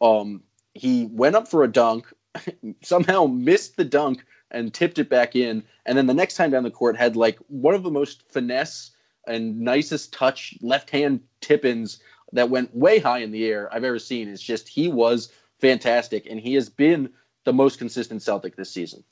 um, 0.00 0.42
he 0.74 1.06
went 1.06 1.34
up 1.34 1.48
for 1.48 1.64
a 1.64 1.68
dunk, 1.68 2.06
somehow 2.82 3.26
missed 3.26 3.76
the 3.76 3.84
dunk 3.84 4.24
and 4.52 4.72
tipped 4.72 4.98
it 4.98 5.08
back 5.08 5.34
in. 5.34 5.64
And 5.86 5.98
then 5.98 6.06
the 6.06 6.14
next 6.14 6.34
time 6.34 6.52
down 6.52 6.62
the 6.62 6.70
court 6.70 6.96
had 6.96 7.16
like 7.16 7.38
one 7.48 7.74
of 7.74 7.82
the 7.82 7.90
most 7.90 8.22
finesse 8.30 8.92
and 9.26 9.60
nicest 9.60 10.12
touch 10.12 10.54
left 10.60 10.90
hand 10.90 11.20
tip 11.40 11.64
ins 11.64 11.98
that 12.32 12.50
went 12.50 12.74
way 12.76 13.00
high 13.00 13.18
in 13.18 13.32
the 13.32 13.44
air 13.44 13.68
I've 13.74 13.82
ever 13.82 13.98
seen. 13.98 14.28
It's 14.28 14.42
just 14.42 14.68
he 14.68 14.86
was 14.86 15.32
fantastic, 15.58 16.26
and 16.30 16.38
he 16.38 16.54
has 16.54 16.68
been 16.68 17.10
the 17.46 17.52
most 17.52 17.78
consistent 17.78 18.22
Celtic 18.22 18.56
this 18.56 18.70
season. 18.70 19.02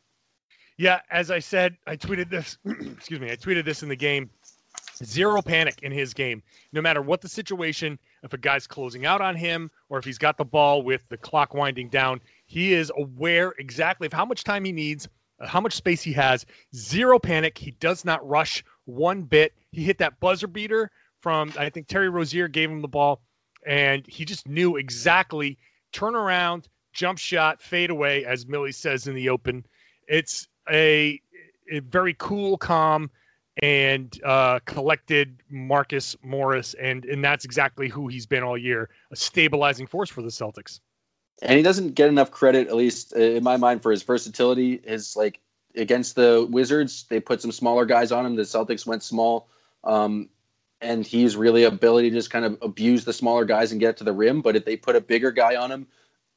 Yeah, 0.76 1.00
as 1.10 1.30
I 1.30 1.38
said, 1.38 1.76
I 1.86 1.96
tweeted 1.96 2.28
this. 2.28 2.58
excuse 2.66 3.20
me, 3.20 3.30
I 3.30 3.36
tweeted 3.36 3.64
this 3.64 3.82
in 3.82 3.88
the 3.88 3.96
game. 3.96 4.28
Zero 5.02 5.40
panic 5.40 5.80
in 5.82 5.92
his 5.92 6.12
game. 6.12 6.42
No 6.72 6.82
matter 6.82 7.00
what 7.00 7.20
the 7.20 7.28
situation, 7.28 7.98
if 8.22 8.32
a 8.32 8.38
guy's 8.38 8.66
closing 8.66 9.06
out 9.06 9.20
on 9.20 9.34
him 9.34 9.70
or 9.88 9.98
if 9.98 10.04
he's 10.04 10.18
got 10.18 10.36
the 10.36 10.44
ball 10.44 10.82
with 10.82 11.08
the 11.08 11.16
clock 11.16 11.54
winding 11.54 11.88
down, 11.88 12.20
he 12.46 12.74
is 12.74 12.92
aware 12.96 13.54
exactly 13.58 14.06
of 14.06 14.12
how 14.12 14.24
much 14.24 14.44
time 14.44 14.64
he 14.64 14.72
needs. 14.72 15.08
Uh, 15.40 15.46
how 15.46 15.60
much 15.60 15.74
space 15.74 16.02
he 16.02 16.12
has. 16.12 16.44
Zero 16.74 17.18
panic. 17.18 17.56
He 17.56 17.72
does 17.72 18.04
not 18.04 18.26
rush 18.28 18.64
one 18.84 19.22
bit. 19.22 19.52
He 19.72 19.82
hit 19.82 19.98
that 19.98 20.20
buzzer 20.20 20.46
beater 20.46 20.90
from 21.20 21.52
I 21.58 21.70
think 21.70 21.86
Terry 21.86 22.08
Rozier 22.08 22.48
gave 22.48 22.70
him 22.70 22.82
the 22.82 22.88
ball, 22.88 23.22
and 23.66 24.06
he 24.06 24.24
just 24.24 24.46
knew 24.46 24.76
exactly 24.76 25.56
turn 25.90 26.14
around, 26.14 26.68
jump 26.94 27.18
shot, 27.18 27.60
fade 27.60 27.90
away, 27.90 28.24
as 28.24 28.46
Millie 28.46 28.72
says 28.72 29.06
in 29.06 29.14
the 29.14 29.28
open. 29.28 29.66
It's 30.08 30.48
a, 30.70 31.20
a 31.70 31.80
very 31.80 32.14
cool, 32.18 32.56
calm, 32.56 33.10
and 33.62 34.18
uh, 34.24 34.58
collected 34.64 35.42
Marcus 35.50 36.16
Morris, 36.22 36.74
and 36.74 37.04
and 37.04 37.22
that's 37.22 37.44
exactly 37.44 37.88
who 37.88 38.08
he's 38.08 38.26
been 38.26 38.42
all 38.42 38.58
year, 38.58 38.90
a 39.12 39.16
stabilizing 39.16 39.86
force 39.86 40.10
for 40.10 40.22
the 40.22 40.28
Celtics. 40.28 40.80
And 41.42 41.56
he 41.56 41.62
doesn't 41.62 41.94
get 41.94 42.08
enough 42.08 42.30
credit, 42.30 42.68
at 42.68 42.76
least 42.76 43.12
in 43.12 43.42
my 43.42 43.56
mind, 43.56 43.82
for 43.82 43.90
his 43.90 44.02
versatility. 44.02 44.80
His 44.84 45.16
like 45.16 45.40
against 45.76 46.16
the 46.16 46.46
Wizards, 46.50 47.04
they 47.08 47.20
put 47.20 47.42
some 47.42 47.52
smaller 47.52 47.84
guys 47.84 48.12
on 48.12 48.26
him. 48.26 48.34
The 48.34 48.42
Celtics 48.42 48.86
went 48.86 49.02
small, 49.02 49.48
um, 49.84 50.28
and 50.80 51.06
he's 51.06 51.36
really 51.36 51.64
ability 51.64 52.10
to 52.10 52.16
just 52.16 52.30
kind 52.30 52.44
of 52.44 52.58
abuse 52.62 53.04
the 53.04 53.12
smaller 53.12 53.44
guys 53.44 53.72
and 53.72 53.80
get 53.80 53.96
to 53.98 54.04
the 54.04 54.12
rim. 54.12 54.42
But 54.42 54.56
if 54.56 54.64
they 54.64 54.76
put 54.76 54.96
a 54.96 55.00
bigger 55.00 55.30
guy 55.30 55.56
on 55.56 55.70
him, 55.70 55.86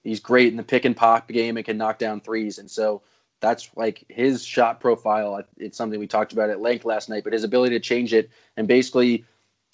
he's 0.04 0.20
great 0.20 0.48
in 0.48 0.58
the 0.58 0.64
pick 0.64 0.86
and 0.86 0.96
pop 0.96 1.28
game 1.28 1.58
and 1.58 1.66
can 1.66 1.78
knock 1.78 2.00
down 2.00 2.22
threes. 2.22 2.58
And 2.58 2.70
so 2.70 3.02
that's 3.40 3.70
like 3.76 4.04
his 4.10 4.44
shot 4.44 4.80
profile. 4.80 5.44
It's 5.58 5.78
something 5.78 6.00
we 6.00 6.08
talked 6.08 6.34
about 6.34 6.50
at 6.50 6.62
length 6.62 6.86
last 6.86 7.10
night, 7.10 7.24
but 7.24 7.34
his 7.34 7.44
ability 7.44 7.76
to 7.76 7.80
change 7.80 8.14
it 8.14 8.30
and 8.56 8.68
basically 8.68 9.26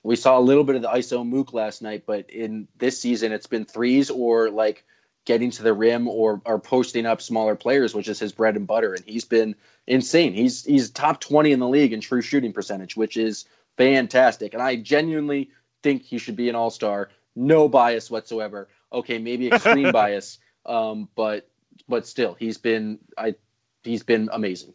we 0.03 0.17
saw 0.17 0.37
a 0.37 0.41
little 0.41 0.65
bit 0.65 0.75
of 0.75 0.81
the 0.81 0.89
ISO 0.89 1.25
mook 1.25 1.53
last 1.53 1.81
night, 1.81 2.03
but 2.05 2.29
in 2.29 2.67
this 2.77 2.99
season 2.99 3.31
it's 3.31 3.47
been 3.47 3.65
threes 3.65 4.09
or 4.09 4.49
like 4.49 4.83
getting 5.25 5.49
to 5.51 5.63
the 5.63 5.73
rim 5.73 6.07
or 6.07 6.41
or 6.45 6.59
posting 6.59 7.05
up 7.05 7.21
smaller 7.21 7.55
players, 7.55 7.95
which 7.95 8.09
is 8.09 8.19
his 8.19 8.33
bread 8.33 8.55
and 8.55 8.67
butter. 8.67 8.93
And 8.93 9.05
he's 9.05 9.25
been 9.25 9.55
insane. 9.87 10.33
He's 10.33 10.65
he's 10.65 10.89
top 10.89 11.21
twenty 11.21 11.51
in 11.51 11.59
the 11.59 11.67
league 11.67 11.93
in 11.93 12.01
true 12.01 12.21
shooting 12.21 12.53
percentage, 12.53 12.97
which 12.97 13.17
is 13.17 13.45
fantastic. 13.77 14.53
And 14.53 14.61
I 14.61 14.75
genuinely 14.75 15.49
think 15.81 16.03
he 16.03 16.17
should 16.17 16.35
be 16.35 16.49
an 16.49 16.55
all 16.55 16.69
star. 16.69 17.09
No 17.35 17.67
bias 17.67 18.11
whatsoever. 18.11 18.67
Okay, 18.93 19.17
maybe 19.17 19.51
extreme 19.51 19.91
bias, 19.93 20.39
um, 20.65 21.09
but 21.15 21.49
but 21.87 22.07
still, 22.07 22.35
he's 22.35 22.57
been 22.57 22.99
I 23.17 23.35
he's 23.83 24.03
been 24.03 24.29
amazing. 24.31 24.73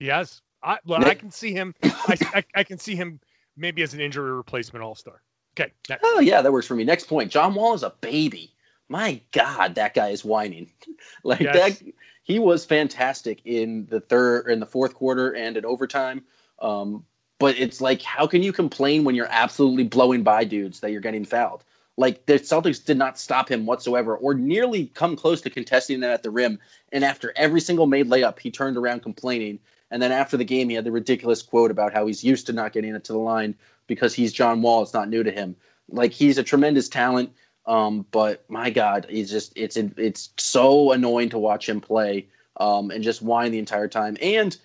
Yes, 0.00 0.40
I 0.62 0.78
well, 0.86 1.04
I 1.04 1.14
can 1.14 1.30
see 1.30 1.52
him. 1.52 1.74
I, 1.82 2.16
I, 2.34 2.44
I 2.56 2.64
can 2.64 2.78
see 2.78 2.96
him 2.96 3.20
maybe 3.56 3.82
as 3.82 3.94
an 3.94 4.00
injury 4.00 4.32
replacement 4.32 4.82
all 4.82 4.94
star. 4.94 5.22
Okay. 5.58 5.72
Next. 5.88 6.02
Oh 6.04 6.20
yeah, 6.20 6.42
that 6.42 6.52
works 6.52 6.66
for 6.66 6.74
me. 6.74 6.84
Next 6.84 7.04
point. 7.04 7.30
John 7.30 7.54
Wall 7.54 7.74
is 7.74 7.82
a 7.82 7.90
baby. 8.00 8.52
My 8.88 9.20
God, 9.32 9.76
that 9.76 9.94
guy 9.94 10.08
is 10.08 10.24
whining. 10.24 10.70
like 11.24 11.40
yes. 11.40 11.78
that. 11.78 11.92
He 12.22 12.38
was 12.38 12.64
fantastic 12.64 13.42
in 13.44 13.86
the 13.90 14.00
third, 14.00 14.50
in 14.50 14.58
the 14.58 14.66
fourth 14.66 14.94
quarter, 14.94 15.32
and 15.32 15.56
in 15.56 15.64
overtime. 15.64 16.24
Um, 16.58 17.04
but 17.38 17.58
it's 17.58 17.80
like, 17.80 18.00
how 18.00 18.26
can 18.26 18.42
you 18.42 18.52
complain 18.52 19.04
when 19.04 19.14
you're 19.14 19.28
absolutely 19.28 19.84
blowing 19.84 20.22
by 20.22 20.44
dudes 20.44 20.80
that 20.80 20.90
you're 20.90 21.02
getting 21.02 21.24
fouled? 21.24 21.64
Like 21.96 22.26
the 22.26 22.34
Celtics 22.34 22.84
did 22.84 22.98
not 22.98 23.18
stop 23.18 23.50
him 23.50 23.66
whatsoever, 23.66 24.16
or 24.16 24.34
nearly 24.34 24.86
come 24.88 25.16
close 25.16 25.40
to 25.42 25.50
contesting 25.50 26.00
that 26.00 26.10
at 26.10 26.22
the 26.22 26.30
rim. 26.30 26.58
And 26.92 27.04
after 27.04 27.32
every 27.36 27.60
single 27.60 27.86
made 27.86 28.08
layup, 28.08 28.38
he 28.38 28.50
turned 28.50 28.76
around 28.76 29.02
complaining. 29.02 29.60
And 29.90 30.02
then 30.02 30.10
after 30.10 30.36
the 30.36 30.44
game, 30.44 30.68
he 30.68 30.74
had 30.74 30.84
the 30.84 30.90
ridiculous 30.90 31.40
quote 31.42 31.70
about 31.70 31.92
how 31.92 32.06
he's 32.06 32.24
used 32.24 32.46
to 32.46 32.52
not 32.52 32.72
getting 32.72 32.94
it 32.94 33.04
to 33.04 33.12
the 33.12 33.18
line 33.18 33.54
because 33.86 34.14
he's 34.14 34.32
John 34.32 34.60
Wall. 34.60 34.82
It's 34.82 34.94
not 34.94 35.08
new 35.08 35.22
to 35.22 35.30
him. 35.30 35.54
Like 35.88 36.12
he's 36.12 36.38
a 36.38 36.42
tremendous 36.42 36.88
talent, 36.88 37.30
um, 37.66 38.06
but 38.10 38.44
my 38.48 38.70
God, 38.70 39.06
he's 39.08 39.30
just 39.30 39.52
it's 39.54 39.76
it's 39.76 40.30
so 40.36 40.92
annoying 40.92 41.28
to 41.30 41.38
watch 41.38 41.68
him 41.68 41.80
play 41.80 42.26
um, 42.58 42.90
and 42.90 43.04
just 43.04 43.22
whine 43.22 43.52
the 43.52 43.58
entire 43.58 43.88
time. 43.88 44.16
And 44.20 44.56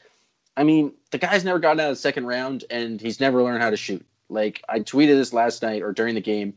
I 0.57 0.63
mean, 0.63 0.93
the 1.11 1.17
guy's 1.17 1.45
never 1.45 1.59
gotten 1.59 1.79
out 1.79 1.89
of 1.89 1.95
the 1.95 2.01
second 2.01 2.25
round, 2.25 2.65
and 2.69 2.99
he's 2.99 3.19
never 3.19 3.43
learned 3.43 3.61
how 3.61 3.69
to 3.69 3.77
shoot. 3.77 4.05
Like 4.29 4.63
I 4.69 4.79
tweeted 4.79 5.15
this 5.17 5.33
last 5.33 5.61
night 5.61 5.81
or 5.81 5.91
during 5.91 6.15
the 6.15 6.21
game 6.21 6.53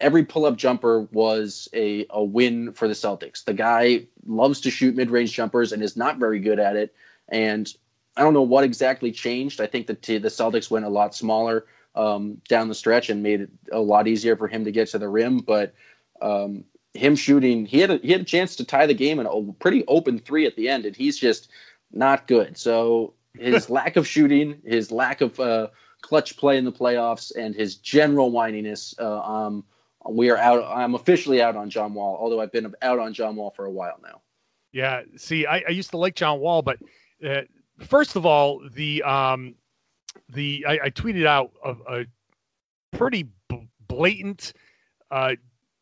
every 0.00 0.24
pull-up 0.24 0.56
jumper 0.56 1.02
was 1.12 1.68
a, 1.74 2.06
a 2.10 2.22
win 2.22 2.72
for 2.72 2.88
the 2.88 2.94
Celtics. 2.94 3.44
The 3.44 3.54
guy 3.54 4.06
loves 4.26 4.60
to 4.62 4.70
shoot 4.70 4.96
mid-range 4.96 5.32
jumpers 5.32 5.72
and 5.72 5.82
is 5.82 5.96
not 5.96 6.18
very 6.18 6.40
good 6.40 6.58
at 6.58 6.76
it. 6.76 6.94
And 7.28 7.72
I 8.16 8.22
don't 8.22 8.34
know 8.34 8.42
what 8.42 8.64
exactly 8.64 9.12
changed. 9.12 9.60
I 9.60 9.66
think 9.66 9.86
the 9.86 9.94
the 9.94 10.28
Celtics 10.28 10.70
went 10.70 10.84
a 10.84 10.88
lot 10.88 11.14
smaller 11.14 11.66
um, 11.94 12.40
down 12.48 12.68
the 12.68 12.74
stretch 12.74 13.10
and 13.10 13.22
made 13.22 13.42
it 13.42 13.50
a 13.72 13.80
lot 13.80 14.08
easier 14.08 14.36
for 14.36 14.48
him 14.48 14.64
to 14.64 14.72
get 14.72 14.88
to 14.88 14.98
the 14.98 15.08
rim. 15.08 15.38
But 15.38 15.74
um, 16.20 16.64
him 16.94 17.14
shooting, 17.14 17.66
he 17.66 17.78
had 17.78 17.90
a, 17.90 17.96
he 17.98 18.12
had 18.12 18.22
a 18.22 18.24
chance 18.24 18.56
to 18.56 18.64
tie 18.64 18.86
the 18.86 18.94
game 18.94 19.20
in 19.20 19.26
a 19.26 19.52
pretty 19.60 19.84
open 19.86 20.18
three 20.18 20.46
at 20.46 20.56
the 20.56 20.68
end, 20.68 20.86
and 20.86 20.96
he's 20.96 21.18
just 21.18 21.50
not 21.92 22.26
good. 22.26 22.56
So 22.56 23.14
his 23.38 23.70
lack 23.70 23.96
of 23.96 24.06
shooting, 24.06 24.60
his 24.64 24.90
lack 24.90 25.20
of 25.20 25.38
uh, 25.38 25.68
clutch 26.00 26.36
play 26.36 26.58
in 26.58 26.64
the 26.64 26.72
playoffs, 26.72 27.32
and 27.36 27.54
his 27.54 27.76
general 27.76 28.32
whininess. 28.32 28.98
Uh, 28.98 29.20
um, 29.20 29.64
we 30.08 30.30
are 30.30 30.36
out. 30.36 30.64
I'm 30.64 30.94
officially 30.94 31.42
out 31.42 31.56
on 31.56 31.70
John 31.70 31.94
Wall, 31.94 32.16
although 32.20 32.40
I've 32.40 32.52
been 32.52 32.74
out 32.82 32.98
on 32.98 33.12
John 33.12 33.36
Wall 33.36 33.50
for 33.50 33.66
a 33.66 33.70
while 33.70 33.98
now. 34.02 34.20
Yeah. 34.72 35.02
See, 35.16 35.46
I, 35.46 35.62
I 35.66 35.70
used 35.70 35.90
to 35.90 35.96
like 35.96 36.14
John 36.14 36.40
Wall, 36.40 36.62
but 36.62 36.78
uh, 37.26 37.42
first 37.78 38.16
of 38.16 38.24
all, 38.24 38.60
the 38.72 39.02
um, 39.02 39.54
the 40.28 40.64
I, 40.66 40.78
I 40.84 40.90
tweeted 40.90 41.26
out 41.26 41.52
a, 41.64 42.00
a 42.00 42.06
pretty 42.92 43.28
b- 43.48 43.68
blatant 43.88 44.52
uh, 45.10 45.34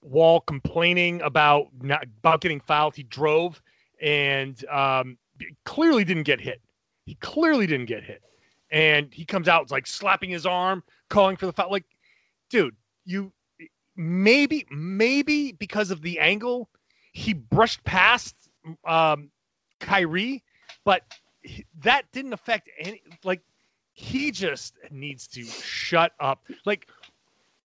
Wall 0.03 0.41
complaining 0.41 1.21
about 1.23 1.69
not 1.81 2.05
about 2.05 2.41
getting 2.41 2.61
fouled. 2.61 2.97
He 2.97 3.03
drove 3.05 3.61
and 4.01 4.65
um, 4.69 5.19
clearly 5.65 6.05
didn't 6.05 6.23
get 6.25 6.41
hit. 6.41 6.61
He 7.05 7.15
clearly 7.17 7.67
didn't 7.67 7.87
get 7.87 8.03
hit, 8.03 8.23
and 8.71 9.13
he 9.13 9.25
comes 9.25 9.49
out 9.49 9.71
like 9.71 9.87
slapping 9.87 10.31
his 10.31 10.47
arm, 10.47 10.83
calling 11.09 11.37
for 11.37 11.47
the 11.47 11.53
foul. 11.53 11.71
Like, 11.71 11.85
dude, 12.51 12.77
you 13.05 13.33
maybe 13.99 14.65
maybe 14.71 15.53
because 15.53 15.91
of 15.91 16.01
the 16.01 16.19
angle, 16.21 16.71
he 17.13 17.35
brushed 17.35 17.85
past 17.85 18.35
um, 18.87 19.31
Kyrie, 19.81 20.43
but 20.85 21.03
that 21.83 22.05
didn't 22.13 22.33
affect 22.33 22.71
any. 22.79 23.03
Like 23.25 23.43
he 23.93 24.31
just 24.31 24.75
needs 24.91 25.27
to 25.29 25.45
shut 25.45 26.13
up. 26.21 26.47
Like, 26.65 26.89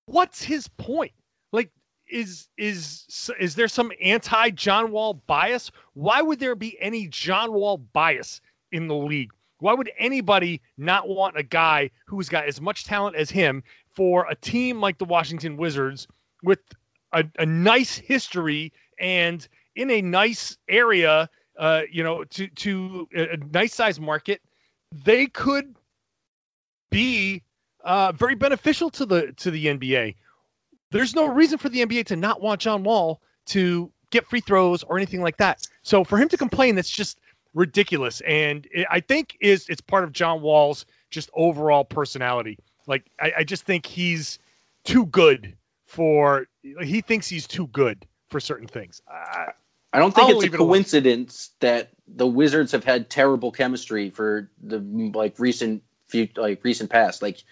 what's 0.07 0.43
his 0.43 0.67
point? 0.67 1.11
Like, 1.51 1.69
is 2.09 2.49
is 2.57 3.31
is 3.39 3.55
there 3.55 3.67
some 3.67 3.91
anti 4.01 4.49
John 4.49 4.91
Wall 4.91 5.13
bias? 5.13 5.71
Why 5.93 6.21
would 6.21 6.39
there 6.39 6.55
be 6.55 6.77
any 6.81 7.07
John 7.07 7.53
Wall 7.53 7.77
bias 7.77 8.41
in 8.71 8.87
the 8.87 8.95
league? 8.95 9.31
Why 9.59 9.73
would 9.73 9.91
anybody 9.97 10.59
not 10.77 11.07
want 11.07 11.37
a 11.37 11.43
guy 11.43 11.91
who's 12.05 12.27
got 12.27 12.47
as 12.47 12.59
much 12.59 12.83
talent 12.83 13.15
as 13.15 13.29
him 13.29 13.63
for 13.91 14.25
a 14.29 14.35
team 14.35 14.81
like 14.81 14.97
the 14.97 15.05
Washington 15.05 15.55
Wizards 15.55 16.07
with 16.43 16.59
a, 17.13 17.23
a 17.39 17.45
nice 17.45 17.95
history 17.95 18.71
and 18.99 19.47
in 19.75 19.89
a 19.89 20.01
nice 20.01 20.57
area, 20.69 21.29
uh, 21.57 21.81
you 21.91 22.03
know, 22.03 22.23
to 22.25 22.47
to 22.47 23.07
a 23.15 23.37
nice 23.51 23.73
size 23.73 23.99
market, 23.99 24.41
they 24.91 25.27
could 25.27 25.75
be 26.89 27.41
uh, 27.83 28.11
very 28.11 28.35
beneficial 28.35 28.89
to 28.91 29.05
the 29.05 29.31
to 29.33 29.51
the 29.51 29.65
NBA. 29.67 30.15
There's 30.91 31.15
no 31.15 31.25
reason 31.25 31.57
for 31.57 31.69
the 31.69 31.83
NBA 31.85 32.05
to 32.07 32.15
not 32.15 32.41
want 32.41 32.61
John 32.61 32.83
Wall 32.83 33.21
to 33.47 33.91
get 34.11 34.27
free 34.27 34.41
throws 34.41 34.83
or 34.83 34.97
anything 34.97 35.21
like 35.21 35.37
that. 35.37 35.65
So 35.81 36.03
for 36.03 36.17
him 36.17 36.29
to 36.29 36.37
complain, 36.37 36.75
that's 36.75 36.89
just 36.89 37.19
ridiculous. 37.55 38.21
And 38.21 38.67
it, 38.71 38.85
I 38.91 38.99
think 38.99 39.37
is 39.41 39.67
it's 39.69 39.81
part 39.81 40.03
of 40.03 40.11
John 40.11 40.41
Wall's 40.41 40.85
just 41.09 41.29
overall 41.33 41.83
personality. 41.83 42.59
Like 42.87 43.05
I, 43.19 43.33
I 43.39 43.43
just 43.43 43.63
think 43.63 43.85
he's 43.85 44.39
too 44.83 45.05
good 45.07 45.55
for 45.93 46.47
he 46.81 47.01
thinks 47.01 47.27
he's 47.27 47.45
too 47.45 47.67
good 47.67 48.07
for 48.31 48.39
certain 48.39 48.67
things. 48.67 48.99
I, 49.07 49.51
I 49.93 49.99
don't 49.99 50.13
think 50.13 50.27
I'll 50.27 50.41
it's 50.41 50.51
a 50.51 50.57
coincidence 50.57 51.51
it 51.53 51.59
that 51.59 51.89
the 52.07 52.25
Wizards 52.25 52.71
have 52.71 52.83
had 52.83 53.11
terrible 53.11 53.51
chemistry 53.51 54.09
for 54.09 54.49
the 54.63 54.79
like 55.13 55.37
recent 55.37 55.83
few 56.07 56.27
like 56.35 56.63
recent 56.63 56.89
past. 56.89 57.21
Like 57.21 57.43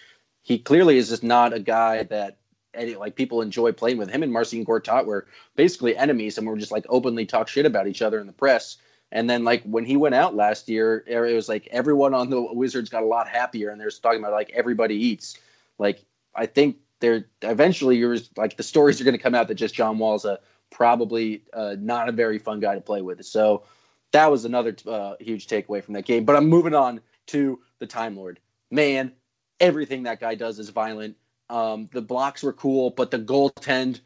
he 0.42 0.58
clearly 0.58 0.98
is 0.98 1.10
just 1.10 1.24
not 1.24 1.54
a 1.54 1.60
guy 1.60 2.02
that 2.04 2.38
any, 2.74 2.96
like 2.96 3.16
people 3.16 3.44
enjoy 3.44 3.74
playing 3.74 4.00
with. 4.00 4.10
Him 4.10 4.24
and 4.24 4.34
Marcin 4.34 4.66
Gortat 4.66 5.06
were 5.06 5.28
basically 5.56 5.96
enemies 5.96 6.40
and 6.40 6.48
were 6.48 6.58
just 6.58 6.72
like 6.72 6.86
openly 6.90 7.28
talk 7.28 7.48
shit 7.48 7.68
about 7.68 7.88
each 7.88 8.02
other 8.02 8.20
in 8.20 8.26
the 8.26 8.34
press. 8.34 8.78
And 9.12 9.30
then 9.30 9.44
like 9.44 9.62
when 9.66 9.86
he 9.86 9.98
went 9.98 10.16
out 10.16 10.36
last 10.36 10.68
year, 10.68 11.06
er, 11.12 11.28
it 11.28 11.36
was 11.36 11.48
like 11.48 11.68
everyone 11.70 12.16
on 12.16 12.32
the 12.32 12.42
Wizards 12.42 12.90
got 12.90 13.04
a 13.04 13.06
lot 13.06 13.28
happier 13.28 13.70
and 13.70 13.80
they're 13.80 13.92
talking 13.92 14.20
about 14.20 14.32
like 14.34 14.50
everybody 14.52 14.96
eats. 14.96 15.38
Like 15.78 16.04
I 16.34 16.48
think 16.48 16.78
there 17.02 17.26
eventually 17.42 17.98
you're 17.98 18.18
like 18.38 18.56
the 18.56 18.64
stories 18.64 19.02
are 19.02 19.04
going 19.04 19.18
to 19.18 19.22
come 19.22 19.36
out 19.36 19.48
that 19.50 19.56
just 19.56 19.76
John 19.76 19.98
Wall's 19.98 20.24
a 20.24 20.40
probably 20.70 21.44
uh, 21.54 21.76
not 21.80 22.08
a 22.08 22.12
very 22.14 22.40
fun 22.40 22.60
guy 22.60 22.76
to 22.76 22.82
play 22.82 23.02
with. 23.02 23.24
So 23.26 23.64
that 24.12 24.32
was 24.32 24.46
another 24.46 24.76
uh, 24.88 25.16
huge 25.20 25.48
takeaway 25.48 25.84
from 25.84 25.94
that 25.96 26.06
game. 26.06 26.24
But 26.24 26.36
I'm 26.36 26.48
moving 26.48 26.74
on 26.74 27.02
to 27.28 27.60
the 27.80 27.88
Time 27.88 28.16
Lord. 28.16 28.40
Man, 28.72 29.12
everything 29.60 30.04
that 30.04 30.20
guy 30.20 30.36
does 30.36 30.60
is 30.60 30.70
violent. 30.70 31.16
Um, 31.50 31.90
the 31.92 32.02
blocks 32.02 32.44
were 32.44 32.54
cool, 32.54 32.92
but 32.92 33.12
the 33.12 33.20
goaltend 33.20 34.00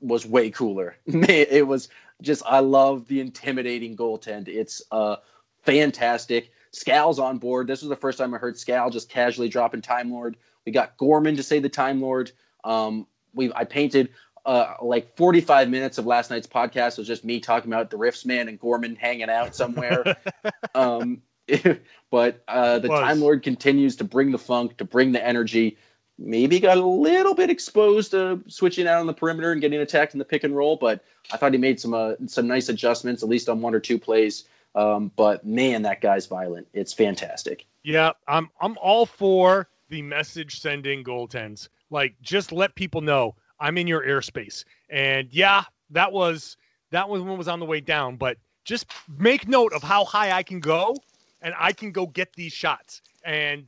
was 0.00 0.26
way 0.26 0.50
cooler. 0.50 0.96
it 1.06 1.66
was 1.66 1.88
just 2.22 2.42
I 2.46 2.60
love 2.60 3.06
the 3.06 3.20
intimidating 3.20 3.96
goaltend. 3.96 4.48
It's 4.48 4.82
a 4.90 5.18
fantastic. 5.62 6.50
Scal's 6.72 7.18
on 7.18 7.38
board. 7.38 7.66
This 7.66 7.82
was 7.82 7.88
the 7.88 7.96
first 7.96 8.18
time 8.18 8.34
I 8.34 8.38
heard 8.38 8.56
Scal 8.56 8.92
just 8.92 9.08
casually 9.08 9.48
dropping 9.48 9.80
Time 9.80 10.10
Lord. 10.10 10.36
We 10.66 10.72
got 10.72 10.96
Gorman 10.96 11.36
to 11.36 11.42
say 11.42 11.58
the 11.58 11.68
Time 11.68 12.00
Lord. 12.00 12.32
Um, 12.64 13.06
we 13.34 13.52
I 13.54 13.64
painted 13.64 14.10
uh, 14.44 14.74
like 14.80 15.14
45 15.16 15.68
minutes 15.68 15.98
of 15.98 16.06
last 16.06 16.30
night's 16.30 16.46
podcast 16.46 16.92
it 16.92 16.98
was 16.98 17.06
just 17.06 17.24
me 17.24 17.40
talking 17.40 17.70
about 17.70 17.90
the 17.90 17.98
Riffs 17.98 18.24
man 18.24 18.48
and 18.48 18.58
Gorman 18.58 18.96
hanging 18.96 19.28
out 19.28 19.54
somewhere. 19.54 20.16
um, 20.74 21.22
but 22.10 22.42
uh, 22.48 22.78
the 22.78 22.88
Time 22.88 23.20
Lord 23.20 23.42
continues 23.42 23.96
to 23.96 24.04
bring 24.04 24.32
the 24.32 24.38
funk, 24.38 24.76
to 24.78 24.84
bring 24.84 25.12
the 25.12 25.24
energy. 25.24 25.78
Maybe 26.18 26.58
got 26.60 26.78
a 26.78 26.84
little 26.84 27.34
bit 27.34 27.48
exposed 27.48 28.10
to 28.10 28.42
switching 28.48 28.86
out 28.86 29.00
on 29.00 29.06
the 29.06 29.14
perimeter 29.14 29.52
and 29.52 29.60
getting 29.60 29.80
attacked 29.80 30.14
in 30.14 30.18
the 30.18 30.24
pick 30.24 30.44
and 30.44 30.56
roll, 30.56 30.76
but 30.76 31.04
I 31.32 31.36
thought 31.36 31.52
he 31.52 31.58
made 31.58 31.78
some 31.78 31.94
uh, 31.94 32.14
some 32.26 32.46
nice 32.46 32.68
adjustments, 32.68 33.22
at 33.22 33.28
least 33.28 33.48
on 33.48 33.60
one 33.60 33.74
or 33.74 33.80
two 33.80 33.98
plays. 33.98 34.44
Um, 34.74 35.12
but 35.16 35.46
man, 35.46 35.82
that 35.82 36.00
guy's 36.00 36.26
violent. 36.26 36.68
It's 36.72 36.92
fantastic. 36.92 37.66
Yeah, 37.82 38.12
I'm 38.26 38.50
I'm 38.60 38.76
all 38.78 39.06
for 39.06 39.68
the 39.88 40.02
message 40.02 40.60
sending 40.60 41.02
goaltends. 41.04 41.68
Like 41.90 42.14
just 42.22 42.52
let 42.52 42.74
people 42.74 43.00
know 43.00 43.34
I'm 43.60 43.78
in 43.78 43.86
your 43.86 44.02
airspace. 44.02 44.64
And 44.90 45.28
yeah, 45.32 45.64
that 45.90 46.12
was 46.12 46.56
that 46.90 47.08
was 47.08 47.22
one 47.22 47.38
was 47.38 47.48
on 47.48 47.60
the 47.60 47.66
way 47.66 47.80
down, 47.80 48.16
but 48.16 48.38
just 48.64 48.86
make 49.18 49.48
note 49.48 49.72
of 49.72 49.82
how 49.82 50.04
high 50.04 50.32
I 50.32 50.42
can 50.42 50.60
go 50.60 50.96
and 51.42 51.54
I 51.58 51.72
can 51.72 51.92
go 51.92 52.06
get 52.06 52.32
these 52.34 52.52
shots. 52.52 53.02
And 53.24 53.64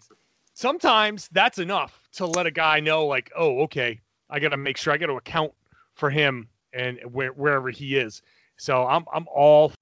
sometimes 0.55 1.29
that's 1.33 1.59
enough 1.59 2.09
to 2.13 2.27
let 2.27 2.47
a 2.47 2.51
guy 2.51 2.81
know 2.81 3.07
like, 3.07 3.31
"Oh, 3.37 3.61
okay, 3.63 4.01
I 4.29 4.39
got 4.41 4.51
to 4.51 4.57
make 4.57 4.77
sure 4.77 4.93
I 4.93 4.97
got 4.97 5.07
to 5.07 5.15
account 5.15 5.53
for 5.95 6.11
him 6.11 6.49
and 6.73 6.99
where, 7.13 7.33
wherever 7.33 7.71
he 7.71 7.97
is." 7.97 8.23
So 8.57 8.87
I'm 8.87 9.05
I'm 9.13 9.27
all 9.35 9.73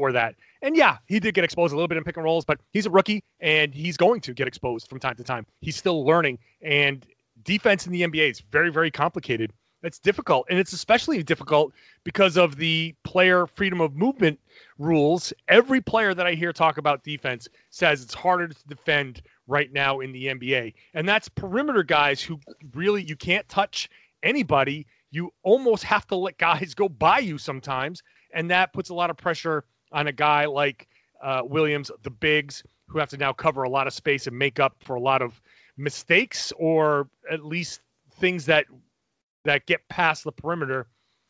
for 0.00 0.12
that. 0.12 0.34
And 0.62 0.74
yeah, 0.74 0.96
he 1.06 1.20
did 1.20 1.34
get 1.34 1.44
exposed 1.44 1.74
a 1.74 1.76
little 1.76 1.86
bit 1.86 1.98
in 1.98 2.04
pick 2.04 2.16
and 2.16 2.24
rolls, 2.24 2.46
but 2.46 2.58
he's 2.72 2.86
a 2.86 2.90
rookie 2.90 3.22
and 3.40 3.74
he's 3.74 3.98
going 3.98 4.22
to 4.22 4.32
get 4.32 4.48
exposed 4.48 4.88
from 4.88 4.98
time 4.98 5.14
to 5.16 5.22
time. 5.22 5.44
He's 5.60 5.76
still 5.76 6.06
learning, 6.06 6.38
and 6.62 7.04
defense 7.44 7.86
in 7.86 7.92
the 7.92 8.00
NBA 8.00 8.30
is 8.30 8.40
very, 8.40 8.70
very 8.70 8.90
complicated. 8.90 9.52
It's 9.82 9.98
difficult, 9.98 10.46
and 10.48 10.58
it's 10.58 10.72
especially 10.72 11.22
difficult 11.22 11.72
because 12.02 12.38
of 12.38 12.56
the 12.56 12.94
player 13.04 13.46
freedom 13.46 13.82
of 13.82 13.94
movement 13.94 14.40
rules. 14.78 15.34
Every 15.48 15.82
player 15.82 16.14
that 16.14 16.26
I 16.26 16.32
hear 16.32 16.52
talk 16.52 16.78
about 16.78 17.04
defense 17.04 17.46
says 17.68 18.02
it's 18.02 18.14
harder 18.14 18.48
to 18.48 18.68
defend 18.68 19.20
right 19.46 19.70
now 19.70 20.00
in 20.00 20.12
the 20.12 20.26
NBA, 20.28 20.72
and 20.94 21.06
that's 21.06 21.28
perimeter 21.28 21.82
guys 21.82 22.22
who 22.22 22.40
really 22.74 23.02
you 23.02 23.16
can't 23.16 23.46
touch 23.50 23.90
anybody. 24.22 24.86
You 25.10 25.30
almost 25.42 25.84
have 25.84 26.06
to 26.06 26.16
let 26.16 26.38
guys 26.38 26.74
go 26.74 26.88
by 26.88 27.18
you 27.18 27.36
sometimes, 27.36 28.02
and 28.32 28.50
that 28.50 28.72
puts 28.72 28.88
a 28.88 28.94
lot 28.94 29.10
of 29.10 29.18
pressure 29.18 29.64
on 29.92 30.06
a 30.06 30.12
guy 30.12 30.46
like 30.46 30.88
uh, 31.22 31.42
Williams, 31.44 31.90
the 32.02 32.10
bigs, 32.10 32.62
who 32.86 32.98
have 32.98 33.08
to 33.10 33.16
now 33.16 33.32
cover 33.32 33.62
a 33.62 33.68
lot 33.68 33.86
of 33.86 33.92
space 33.92 34.26
and 34.26 34.36
make 34.36 34.58
up 34.58 34.76
for 34.80 34.96
a 34.96 35.00
lot 35.00 35.22
of 35.22 35.40
mistakes 35.76 36.52
or 36.56 37.08
at 37.30 37.44
least 37.44 37.80
things 38.18 38.44
that 38.46 38.66
that 39.44 39.66
get 39.66 39.86
past 39.88 40.24
the 40.24 40.32
perimeter. 40.32 40.86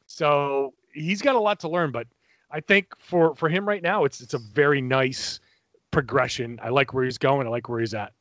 So 0.06 0.74
he's 0.92 1.22
got 1.22 1.36
a 1.36 1.40
lot 1.40 1.60
to 1.60 1.68
learn, 1.68 1.92
but 1.92 2.06
I 2.50 2.60
think 2.60 2.94
for 2.98 3.34
for 3.36 3.48
him 3.48 3.66
right 3.66 3.82
now, 3.82 4.04
it's 4.04 4.20
it's 4.20 4.34
a 4.34 4.38
very 4.38 4.80
nice 4.80 5.40
progression. 5.90 6.58
I 6.62 6.70
like 6.70 6.92
where 6.92 7.04
he's 7.04 7.18
going. 7.18 7.46
I 7.46 7.50
like 7.50 7.68
where 7.68 7.80
he's 7.80 7.94
at. 7.94 8.12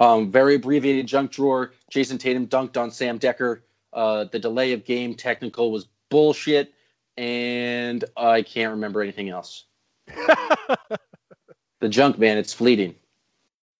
Um, 0.00 0.30
very 0.30 0.54
abbreviated 0.54 1.06
junk 1.06 1.32
drawer. 1.32 1.72
Jayson 1.90 2.18
Tatum 2.18 2.46
dunked 2.46 2.80
on 2.80 2.90
Sam 2.90 3.18
Dekker. 3.18 3.60
Uh, 3.92 4.24
the 4.24 4.38
delay 4.38 4.72
of 4.72 4.84
game 4.84 5.14
technical 5.14 5.70
was 5.70 5.88
bullshit, 6.08 6.72
and 7.16 8.04
I 8.16 8.42
can't 8.42 8.70
remember 8.70 9.02
anything 9.02 9.28
else. 9.28 9.64
the 10.06 11.88
junk 11.88 12.18
man, 12.18 12.38
it's 12.38 12.52
fleeting. 12.52 12.94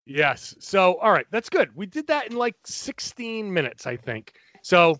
Yes. 0.06 0.54
So, 0.58 0.94
all 0.96 1.12
right, 1.12 1.26
that's 1.30 1.48
good. 1.48 1.74
We 1.76 1.86
did 1.86 2.06
that 2.08 2.28
in 2.30 2.36
like 2.36 2.56
16 2.64 3.52
minutes, 3.52 3.86
I 3.86 3.96
think. 3.96 4.34
So, 4.62 4.98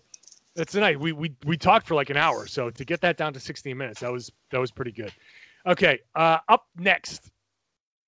that's 0.55 0.71
tonight. 0.71 0.99
We 0.99 1.13
we 1.13 1.33
we 1.45 1.57
talked 1.57 1.87
for 1.87 1.95
like 1.95 2.09
an 2.09 2.17
hour. 2.17 2.45
So 2.47 2.69
to 2.69 2.85
get 2.85 3.01
that 3.01 3.17
down 3.17 3.33
to 3.33 3.39
16 3.39 3.75
minutes, 3.75 4.01
that 4.01 4.11
was 4.11 4.31
that 4.51 4.59
was 4.59 4.71
pretty 4.71 4.91
good. 4.91 5.11
Okay. 5.65 5.99
Uh, 6.15 6.39
up 6.47 6.67
next, 6.77 7.31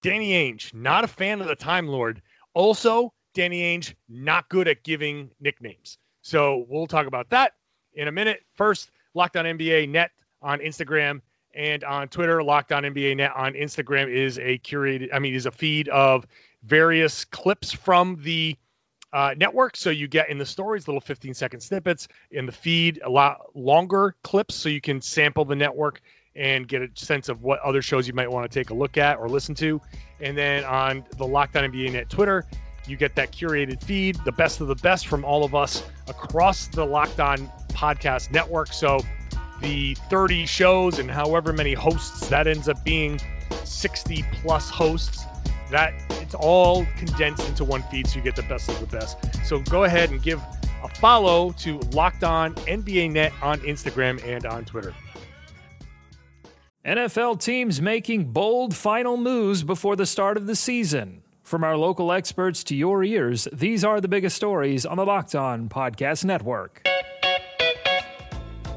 Danny 0.03 0.31
Ainge, 0.31 0.73
not 0.73 1.03
a 1.03 1.07
fan 1.07 1.41
of 1.41 1.47
the 1.47 1.55
Time 1.55 1.87
Lord. 1.87 2.21
Also, 2.53 3.13
Danny 3.33 3.61
Ainge, 3.61 3.93
not 4.07 4.47
good 4.49 4.67
at 4.67 4.83
giving 4.83 5.29
nicknames. 5.39 5.97
So 6.21 6.65
we'll 6.69 6.87
talk 6.87 7.07
about 7.07 7.29
that 7.29 7.53
in 7.93 8.07
a 8.07 8.11
minute. 8.11 8.43
First, 8.53 8.91
Locked 9.13 9.37
On 9.37 9.45
NBA 9.45 9.89
Net 9.89 10.11
on 10.45 10.59
Instagram 10.59 11.19
and 11.55 11.83
on 11.83 12.07
Twitter. 12.07 12.41
Locked 12.43 12.71
On 12.71 12.83
NBA 12.83 13.17
Net 13.17 13.33
on 13.35 13.53
Instagram 13.53 14.09
is 14.09 14.37
a 14.39 14.59
curated, 14.59 15.09
I 15.11 15.19
mean, 15.19 15.33
is 15.33 15.45
a 15.45 15.51
feed 15.51 15.89
of 15.89 16.25
various 16.63 17.25
clips 17.25 17.71
from 17.71 18.17
the 18.21 18.55
uh, 19.11 19.33
network. 19.37 19.75
So 19.75 19.89
you 19.89 20.07
get 20.07 20.29
in 20.29 20.37
the 20.37 20.45
stories 20.45 20.87
little 20.87 21.01
15 21.01 21.33
second 21.33 21.59
snippets, 21.59 22.07
in 22.31 22.45
the 22.45 22.51
feed 22.51 23.01
a 23.03 23.09
lot 23.09 23.55
longer 23.55 24.15
clips, 24.23 24.55
so 24.55 24.69
you 24.69 24.81
can 24.81 25.01
sample 25.01 25.45
the 25.45 25.55
network 25.55 26.01
and 26.35 26.67
get 26.67 26.81
a 26.81 26.89
sense 26.95 27.29
of 27.29 27.41
what 27.43 27.59
other 27.61 27.81
shows 27.81 28.07
you 28.07 28.13
might 28.13 28.29
want 28.29 28.49
to 28.49 28.59
take 28.59 28.69
a 28.69 28.73
look 28.73 28.97
at 28.97 29.17
or 29.17 29.29
listen 29.29 29.55
to. 29.55 29.79
And 30.19 30.37
then 30.37 30.65
on 30.65 31.05
the 31.17 31.25
Locked 31.25 31.55
On 31.55 31.63
NBA 31.63 31.93
Net 31.93 32.09
Twitter, 32.09 32.45
you 32.87 32.97
get 32.97 33.15
that 33.15 33.31
curated 33.31 33.81
feed, 33.81 34.17
the 34.25 34.33
best 34.33 34.61
of 34.61 34.67
the 34.67 34.75
best 34.75 35.07
from 35.07 35.23
all 35.23 35.43
of 35.43 35.55
us 35.55 35.83
across 36.07 36.67
the 36.67 36.85
Locked 36.85 37.21
On 37.21 37.49
Podcast 37.69 38.31
Network. 38.31 38.73
So 38.73 38.99
the 39.61 39.95
30 40.09 40.45
shows 40.45 40.99
and 40.99 41.09
however 41.09 41.53
many 41.53 41.73
hosts 41.73 42.27
that 42.29 42.47
ends 42.47 42.67
up 42.67 42.83
being 42.83 43.19
60 43.63 44.23
plus 44.33 44.69
hosts 44.69 45.25
that 45.71 45.93
it's 46.21 46.35
all 46.35 46.85
condensed 46.97 47.47
into 47.47 47.63
one 47.63 47.83
feed 47.83 48.07
so 48.07 48.17
you 48.17 48.21
get 48.21 48.35
the 48.35 48.43
best 48.43 48.69
of 48.69 48.79
the 48.79 48.85
best 48.85 49.17
so 49.45 49.59
go 49.59 49.83
ahead 49.83 50.11
and 50.11 50.21
give 50.21 50.41
a 50.83 50.87
follow 50.95 51.51
to 51.53 51.79
locked 51.91 52.23
on 52.23 52.53
nba 52.55 53.11
net 53.11 53.33
on 53.41 53.59
instagram 53.61 54.23
and 54.25 54.45
on 54.45 54.65
twitter 54.65 54.93
NFL 56.85 57.41
teams 57.41 57.81
making 57.81 58.25
bold 58.25 58.75
final 58.75 59.17
moves 59.17 59.63
before 59.63 59.95
the 59.95 60.05
start 60.05 60.37
of 60.37 60.45
the 60.45 60.55
season. 60.55 61.23
From 61.41 61.63
our 61.63 61.75
local 61.75 62.11
experts 62.11 62.63
to 62.65 62.75
your 62.75 63.03
ears, 63.03 63.47
these 63.51 63.83
are 63.83 63.99
the 63.99 64.07
biggest 64.07 64.35
stories 64.35 64.85
on 64.85 64.97
the 64.97 65.05
Locked 65.05 65.33
On 65.33 65.67
Podcast 65.67 66.25
Network. 66.25 66.87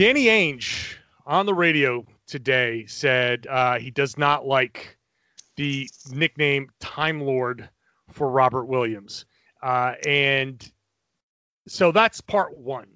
Danny 0.00 0.28
ainge 0.28 0.94
on 1.26 1.44
the 1.44 1.52
radio 1.52 2.02
today 2.26 2.86
said 2.86 3.46
uh, 3.50 3.78
he 3.78 3.90
does 3.90 4.16
not 4.16 4.46
like 4.46 4.96
the 5.56 5.86
nickname 6.10 6.70
Time 6.80 7.20
Lord 7.20 7.68
for 8.10 8.30
Robert 8.30 8.64
Williams. 8.64 9.26
Uh, 9.62 9.92
and 10.06 10.72
so 11.68 11.92
that's 11.92 12.22
part 12.22 12.56
one. 12.56 12.86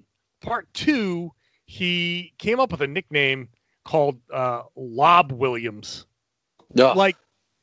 Part 0.41 0.67
two, 0.73 1.31
he 1.67 2.33
came 2.39 2.59
up 2.59 2.71
with 2.71 2.81
a 2.81 2.87
nickname 2.87 3.49
called 3.83 4.17
uh, 4.33 4.63
Lob 4.75 5.31
Williams. 5.31 6.07
Ugh, 6.75 6.97
Like, 6.97 7.17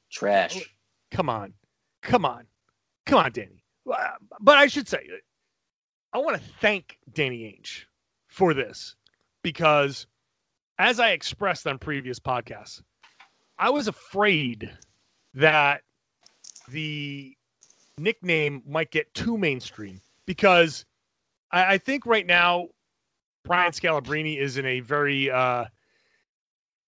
trash. 0.08 0.72
come 1.10 1.28
on, 1.28 1.52
come 2.00 2.24
on, 2.24 2.46
come 3.06 3.18
on, 3.18 3.32
Danny. 3.32 3.64
But 3.84 4.58
I 4.58 4.68
should 4.68 4.86
say, 4.86 5.04
I 6.12 6.18
want 6.18 6.36
to 6.36 6.48
thank 6.60 6.96
Danny 7.12 7.40
Ainge 7.40 7.86
for 8.28 8.54
this 8.54 8.94
because, 9.42 10.06
as 10.78 11.00
I 11.00 11.10
expressed 11.10 11.66
on 11.66 11.78
previous 11.78 12.18
podcasts, 12.18 12.82
I 13.58 13.70
was 13.70 13.88
afraid 13.88 14.70
that 15.34 15.82
the 16.68 17.36
nickname 17.98 18.62
might 18.66 18.90
get 18.90 19.12
too 19.14 19.36
mainstream 19.36 20.00
because 20.26 20.84
I, 21.50 21.74
I 21.74 21.78
think 21.78 22.06
right 22.06 22.26
now 22.26 22.68
Brian 23.44 23.72
Scalabrine 23.72 24.36
is 24.38 24.56
in 24.56 24.66
a 24.66 24.80
very, 24.80 25.30
uh, 25.30 25.66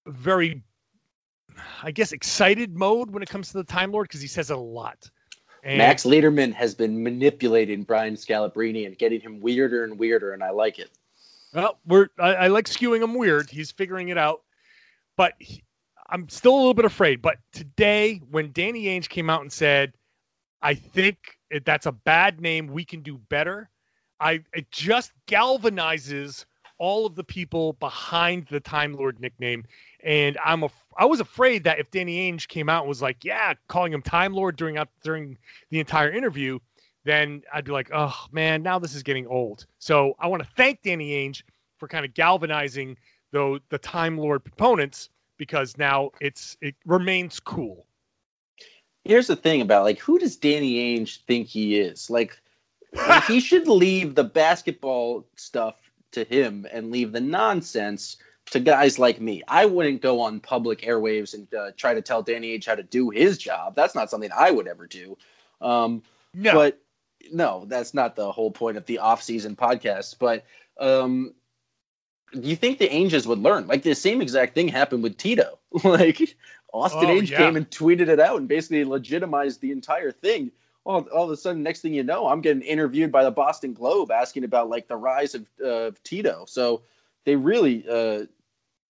very, 0.07 0.63
I 1.83 1.91
guess, 1.91 2.13
excited 2.13 2.77
mode 2.77 3.11
when 3.11 3.23
it 3.23 3.29
comes 3.29 3.49
to 3.49 3.59
the 3.59 3.65
Time 3.65 3.93
Lord 3.93 4.09
because 4.09 4.21
he 4.21 4.29
says 4.29 4.51
it 4.51 4.57
a 4.57 4.61
lot. 4.61 5.11
And 5.63 5.79
Max 5.79 6.05
Lederman 6.05 6.53
has 6.53 6.75
been 6.75 7.03
manipulating 7.03 7.85
Brian 7.85 8.15
Scalabrine 8.15 8.87
and 8.87 8.99
getting 8.99 9.21
him 9.21 9.41
weirder 9.41 9.85
and 9.85 9.99
weirder, 9.99 10.33
and 10.33 10.45
I 10.45 10.51
like 10.51 10.79
it. 10.79 10.91
Well, 11.55 11.79
we're 11.87 12.09
I, 12.19 12.35
I 12.35 12.47
like 12.49 12.67
skewing 12.67 13.03
him 13.03 13.15
weird. 13.15 13.49
He's 13.49 13.71
figuring 13.71 14.09
it 14.09 14.19
out, 14.19 14.43
but 15.17 15.35
he, 15.39 15.63
I'm 16.11 16.29
still 16.29 16.55
a 16.55 16.59
little 16.59 16.75
bit 16.75 16.85
afraid. 16.85 17.23
But 17.23 17.39
today, 17.53 18.21
when 18.31 18.53
Danny 18.53 18.85
Ainge 18.85 19.09
came 19.09 19.31
out 19.31 19.43
and 19.43 19.53
said, 19.53 19.93
"I 20.63 20.75
think 20.75 21.39
that's 21.65 21.87
a 21.87 21.93
bad 21.93 22.41
name. 22.41 22.67
We 22.67 22.85
can 22.85 23.01
do 23.03 23.19
better," 23.29 23.71
I 24.21 24.41
it 24.53 24.71
just 24.73 25.13
galvanizes 25.29 26.45
all 26.79 27.07
of 27.07 27.15
the 27.15 27.25
people 27.25 27.75
behind 27.75 28.47
the 28.49 28.61
Time 28.61 28.95
Lord 28.95 29.21
nickname. 29.21 29.65
And 30.03 30.37
I'm 30.45 30.65
a, 30.65 30.71
I 30.99 31.05
was 31.05 31.21
afraid 31.21 31.63
that 31.65 31.79
if 31.79 31.91
Danny 31.91 32.31
Ainge 32.31 32.49
came 32.49 32.69
out 32.69 32.83
and 32.83 32.89
was 32.89 33.01
like, 33.01 33.25
"Yeah," 33.25 33.55
calling 33.69 33.93
him 33.93 34.03
Time 34.03 34.35
Lord 34.35 34.57
during 34.57 34.77
out 34.77 34.89
during 35.05 35.39
the 35.71 35.79
entire 35.79 36.11
interview, 36.11 36.59
then 37.05 37.43
I'd 37.53 37.65
be 37.65 37.73
like, 37.73 37.91
oh 37.93 38.27
man, 38.33 38.63
now 38.63 38.79
this 38.79 38.95
is 38.95 39.03
getting 39.03 39.27
old. 39.27 39.67
So 39.79 40.15
I 40.19 40.27
want 40.27 40.43
to 40.43 40.49
thank 40.57 40.83
Danny 40.83 41.13
Ainge 41.13 41.43
for 41.79 41.89
kind 41.89 42.05
of 42.05 42.15
galvanizing 42.15 42.97
the 43.31 43.61
the 43.69 43.79
Time 43.79 44.19
Lord 44.19 44.45
proponents 44.45 45.11
because 45.37 45.77
now 45.77 46.11
it's 46.21 46.57
it 46.61 46.75
remains 46.87 47.41
cool. 47.41 47.87
Here's 49.05 49.27
the 49.27 49.37
thing 49.37 49.61
about 49.61 49.85
like 49.85 49.99
who 49.99 50.19
does 50.19 50.37
Danny 50.37 50.99
Ainge 50.99 51.23
think 51.27 51.47
he 51.47 51.79
is? 51.79 52.09
Like 52.09 52.39
like, 52.95 53.25
he 53.27 53.41
should 53.41 53.69
leave 53.69 54.15
the 54.15 54.25
basketball 54.25 55.27
stuff 55.37 55.77
to 56.13 56.25
him 56.25 56.67
and 56.73 56.91
leave 56.91 57.13
the 57.13 57.21
nonsense 57.21 58.17
to 58.51 58.61
guys 58.61 58.99
like 58.99 59.21
me. 59.21 59.43
I 59.49 59.67
wouldn't 59.67 60.01
go 60.01 60.21
on 60.21 60.41
public 60.41 60.83
airwaves 60.83 61.35
and 61.35 61.53
uh, 61.55 61.73
try 61.77 61.95
to 61.95 62.03
tell 62.03 62.23
Danny 62.23 62.57
Ainge 62.57 62.67
how 62.67 62.75
to 62.75 62.83
do 62.83 63.11
his 63.11 63.39
job. 63.39 63.75
That's 63.75 63.95
not 63.95 64.11
something 64.11 64.31
I 64.37 64.51
would 64.51 64.69
ever 64.69 64.87
do. 64.87 65.17
Um, 65.61 66.03
No, 66.35 66.53
But 66.53 66.81
no, 67.33 67.65
that's 67.67 67.95
not 67.95 68.17
the 68.17 68.31
whole 68.31 68.51
point 68.51 68.77
of 68.77 68.87
the 68.87 68.99
off-season 68.99 69.57
podcast. 69.57 70.17
But 70.19 70.45
um, 70.79 71.35
you 72.33 72.57
think 72.57 72.79
the 72.79 72.89
Ainges 72.89 73.27
would 73.27 73.39
learn? 73.39 73.67
Like 73.67 73.83
the 73.83 73.95
same 73.95 74.21
exact 74.21 74.55
thing 74.55 74.69
happened 74.69 75.03
with 75.03 75.17
Tito. 75.17 75.59
like 75.85 76.37
Austin 76.73 77.09
Oh, 77.09 77.13
Ainge 77.13 77.31
yeah. 77.31 77.37
came 77.37 77.57
and 77.57 77.69
tweeted 77.71 78.09
it 78.09 78.21
out 78.21 78.39
and 78.39 78.49
basically 78.49 78.85
legitimized 78.85 79.61
the 79.61 79.71
entire 79.73 80.11
thing. 80.13 80.51
All, 80.85 81.01
all 81.15 81.25
of 81.25 81.31
a 81.31 81.37
sudden, 81.37 81.63
next 81.63 81.81
thing 81.81 81.95
you 81.95 82.03
know, 82.03 82.27
I'm 82.27 82.41
getting 82.43 82.63
interviewed 82.63 83.11
by 83.11 83.25
the 83.25 83.31
Boston 83.31 83.73
Globe 83.73 84.11
asking 84.11 84.45
about 84.45 84.69
like 84.69 84.87
the 84.89 84.97
rise 84.97 85.35
of 85.35 85.47
uh, 85.65 85.91
Tito. 86.03 86.45
So 86.47 86.83
they 87.25 87.37
really 87.37 87.85
uh, 87.89 88.25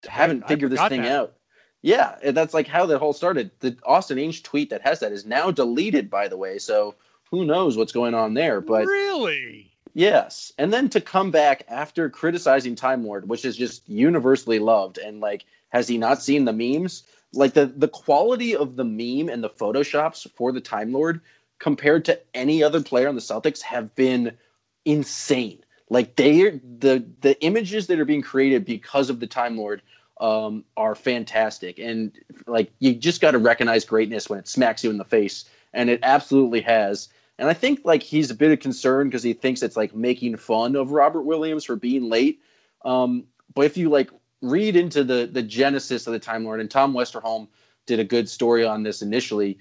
haven't 0.09 0.45
I 0.45 0.49
figured 0.49 0.73
this 0.73 0.81
thing 0.89 1.03
that. 1.03 1.13
out. 1.13 1.35
Yeah, 1.83 2.17
and 2.23 2.35
that's 2.37 2.55
like 2.55 2.67
how 2.67 2.87
that 2.87 2.99
whole 2.99 3.13
started. 3.13 3.51
The 3.61 3.77
Austin 3.85 4.17
Ainge 4.17 4.43
tweet 4.43 4.71
that 4.71 4.81
has 4.83 5.01
that 5.01 5.13
is 5.13 5.27
now 5.27 5.51
deleted, 5.51 6.09
by 6.11 6.29
the 6.29 6.37
way. 6.39 6.59
So 6.59 6.95
who 7.35 7.45
knows 7.45 7.77
what's 7.77 7.93
going 7.93 8.15
on 8.15 8.35
there? 8.35 8.61
But 8.61 8.87
really, 8.87 9.73
yes, 9.95 10.53
and 10.59 10.73
then 10.73 10.89
to 10.91 11.01
come 11.01 11.31
back 11.31 11.65
after 11.69 12.09
criticizing 12.09 12.75
Time 12.75 13.05
Lord, 13.05 13.29
which 13.29 13.45
is 13.45 13.57
just 13.57 13.89
universally 13.89 14.59
loved, 14.59 14.99
and 14.99 15.21
like, 15.21 15.45
has 15.71 15.89
he 15.89 15.99
not 15.99 16.23
seen 16.23 16.45
the 16.45 16.53
memes? 16.53 17.03
Like 17.33 17.55
the 17.55 17.67
the 17.67 17.89
quality 17.89 18.55
of 18.55 18.77
the 18.77 18.85
meme 18.85 19.29
and 19.29 19.43
the 19.43 19.51
photoshops 19.51 20.31
for 20.37 20.53
the 20.53 20.61
Time 20.61 20.93
Lord 20.93 21.21
compared 21.59 22.05
to 22.05 22.21
any 22.35 22.63
other 22.63 22.81
player 22.81 23.09
on 23.09 23.15
the 23.15 23.21
Celtics 23.21 23.63
have 23.63 23.95
been 23.95 24.37
insane. 24.85 25.65
Like 25.91 26.17
they 26.17 26.61
the 26.79 27.05
the 27.21 27.41
images 27.43 27.89
that 27.89 27.99
are 27.99 28.05
being 28.05 28.23
created 28.23 28.65
because 28.65 29.11
of 29.11 29.19
the 29.19 29.27
Time 29.27 29.57
Lord 29.57 29.83
um, 30.21 30.65
are 30.77 30.95
fantastic, 30.95 31.79
and 31.79 32.13
like 32.47 32.71
you 32.79 32.95
just 32.95 33.21
got 33.21 33.33
to 33.33 33.39
recognize 33.39 33.85
greatness 33.85 34.31
when 34.31 34.39
it 34.39 34.47
smacks 34.47 34.85
you 34.85 34.91
in 34.91 34.99
the 34.99 35.05
face, 35.05 35.45
and 35.73 35.91
it 35.91 36.01
absolutely 36.03 36.61
has. 36.61 37.09
And 37.39 37.49
I 37.49 37.55
think 37.55 37.81
like 37.85 38.03
he's 38.03 38.31
a 38.31 38.35
bit 38.35 38.53
of 38.53 38.61
concern 38.61 39.09
because 39.09 39.23
he 39.23 39.33
thinks 39.33 39.63
it's 39.63 39.77
like 39.77 39.95
making 39.95 40.37
fun 40.37 40.77
of 40.77 40.93
Robert 40.93 41.23
Williams 41.23 41.65
for 41.65 41.77
being 41.77 42.09
late. 42.09 42.41
Um, 42.85 43.25
but 43.55 43.67
if 43.67 43.77
you 43.77 43.89
like 43.89 44.11
read 44.41 44.77
into 44.77 45.03
the 45.05 45.29
the 45.31 45.43
genesis 45.43 46.07
of 46.07 46.13
the 46.13 46.19
Time 46.19 46.45
Lord, 46.45 46.61
and 46.61 46.71
Tom 46.71 46.95
Westerholm 46.95 47.49
did 47.87 47.99
a 47.99 48.05
good 48.05 48.29
story 48.29 48.65
on 48.65 48.83
this 48.83 49.03
initially. 49.03 49.59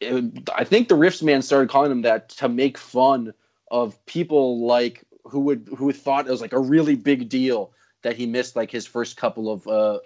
it- 0.00 0.48
I 0.54 0.64
think 0.64 0.88
the 0.88 0.94
Rifts 0.94 1.22
man 1.22 1.42
started 1.42 1.68
calling 1.70 1.90
him 1.90 2.02
that 2.02 2.28
to 2.30 2.48
make 2.48 2.78
fun 2.78 3.32
of 3.70 4.04
people 4.06 4.66
like 4.66 5.04
who 5.24 5.40
would 5.40 5.68
who 5.76 5.92
thought 5.92 6.26
it 6.28 6.30
was 6.30 6.40
like 6.40 6.52
a 6.52 6.60
really 6.60 6.94
big 6.94 7.28
deal 7.28 7.72
that 8.02 8.16
he 8.16 8.26
missed 8.26 8.54
like 8.56 8.70
his 8.70 8.86
first 8.86 9.16
couple 9.16 9.50
of 9.50 9.66
uh, 9.66 9.98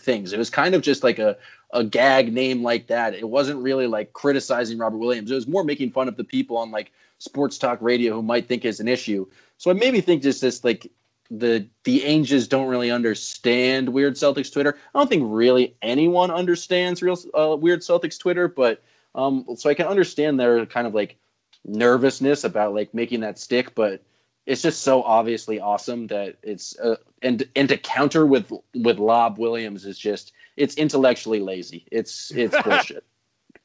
things. 0.00 0.32
It 0.32 0.38
was 0.38 0.50
kind 0.50 0.74
of 0.74 0.82
just 0.82 1.04
like 1.04 1.18
a 1.18 1.36
a 1.74 1.84
gag 1.84 2.32
name 2.32 2.62
like 2.62 2.86
that. 2.86 3.14
It 3.14 3.28
wasn't 3.28 3.62
really 3.62 3.86
like 3.86 4.12
criticizing 4.12 4.78
Robert 4.78 4.98
Williams. 4.98 5.30
It 5.30 5.34
was 5.34 5.46
more 5.46 5.64
making 5.64 5.90
fun 5.90 6.08
of 6.08 6.16
the 6.16 6.24
people 6.24 6.56
on 6.56 6.70
like 6.70 6.92
sports 7.18 7.58
talk 7.58 7.78
radio 7.82 8.14
who 8.14 8.22
might 8.22 8.48
think 8.48 8.64
it's 8.64 8.80
an 8.80 8.88
issue. 8.88 9.26
So 9.58 9.70
it 9.70 9.76
made 9.76 9.92
me 9.92 10.00
think 10.00 10.22
just 10.22 10.40
this 10.40 10.64
like 10.64 10.90
the 11.30 11.66
the 11.82 12.00
Ainges 12.00 12.48
don't 12.48 12.68
really 12.68 12.90
understand 12.90 13.88
Weird 13.88 14.14
Celtics 14.14 14.52
Twitter. 14.52 14.76
I 14.94 14.98
don't 14.98 15.08
think 15.08 15.24
really 15.26 15.76
anyone 15.82 16.30
understands 16.30 17.02
real 17.02 17.18
uh, 17.34 17.56
Weird 17.56 17.80
Celtics 17.80 18.18
Twitter, 18.18 18.48
but 18.48 18.82
um, 19.14 19.44
so 19.56 19.68
I 19.68 19.74
can 19.74 19.86
understand 19.86 20.38
their 20.38 20.64
kind 20.66 20.86
of 20.86 20.94
like 20.94 21.16
nervousness 21.64 22.44
about 22.44 22.74
like 22.74 22.94
making 22.94 23.20
that 23.20 23.38
stick, 23.38 23.74
but 23.74 24.02
it's 24.46 24.62
just 24.62 24.82
so 24.82 25.02
obviously 25.02 25.60
awesome 25.60 26.06
that 26.08 26.36
it's 26.42 26.78
uh, 26.78 26.96
and 27.22 27.48
and 27.56 27.68
to 27.68 27.76
counter 27.76 28.26
with 28.26 28.52
with 28.74 28.98
Lob 28.98 29.38
Williams 29.38 29.84
is 29.84 29.98
just 29.98 30.32
it's 30.56 30.74
intellectually 30.76 31.40
lazy. 31.40 31.86
It's 31.90 32.30
it's 32.32 32.54
bullshit. 32.64 33.04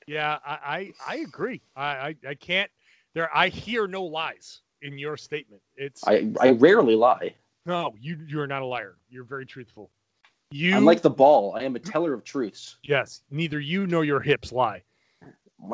yeah, 0.07 0.39
I 0.45 0.53
I, 0.53 0.93
I 1.07 1.15
agree. 1.17 1.61
I, 1.75 1.83
I 1.85 2.15
I 2.29 2.33
can't. 2.35 2.71
There, 3.13 3.29
I 3.35 3.49
hear 3.49 3.87
no 3.87 4.03
lies 4.03 4.61
in 4.81 4.97
your 4.97 5.17
statement. 5.17 5.61
It's 5.75 6.07
I 6.07 6.31
I 6.39 6.51
rarely 6.51 6.95
lie. 6.95 7.33
no, 7.65 7.93
you 7.99 8.17
you 8.27 8.39
are 8.39 8.47
not 8.47 8.61
a 8.61 8.65
liar. 8.65 8.95
You're 9.09 9.25
very 9.25 9.45
truthful. 9.45 9.91
You 10.51 10.75
I'm 10.75 10.85
like 10.85 11.01
the 11.01 11.09
ball. 11.09 11.55
I 11.55 11.63
am 11.63 11.75
a 11.75 11.79
teller 11.79 12.13
of 12.13 12.23
truths. 12.23 12.77
yes. 12.83 13.21
Neither 13.29 13.59
you 13.59 13.85
nor 13.85 14.03
your 14.03 14.19
hips 14.19 14.51
lie. 14.51 14.81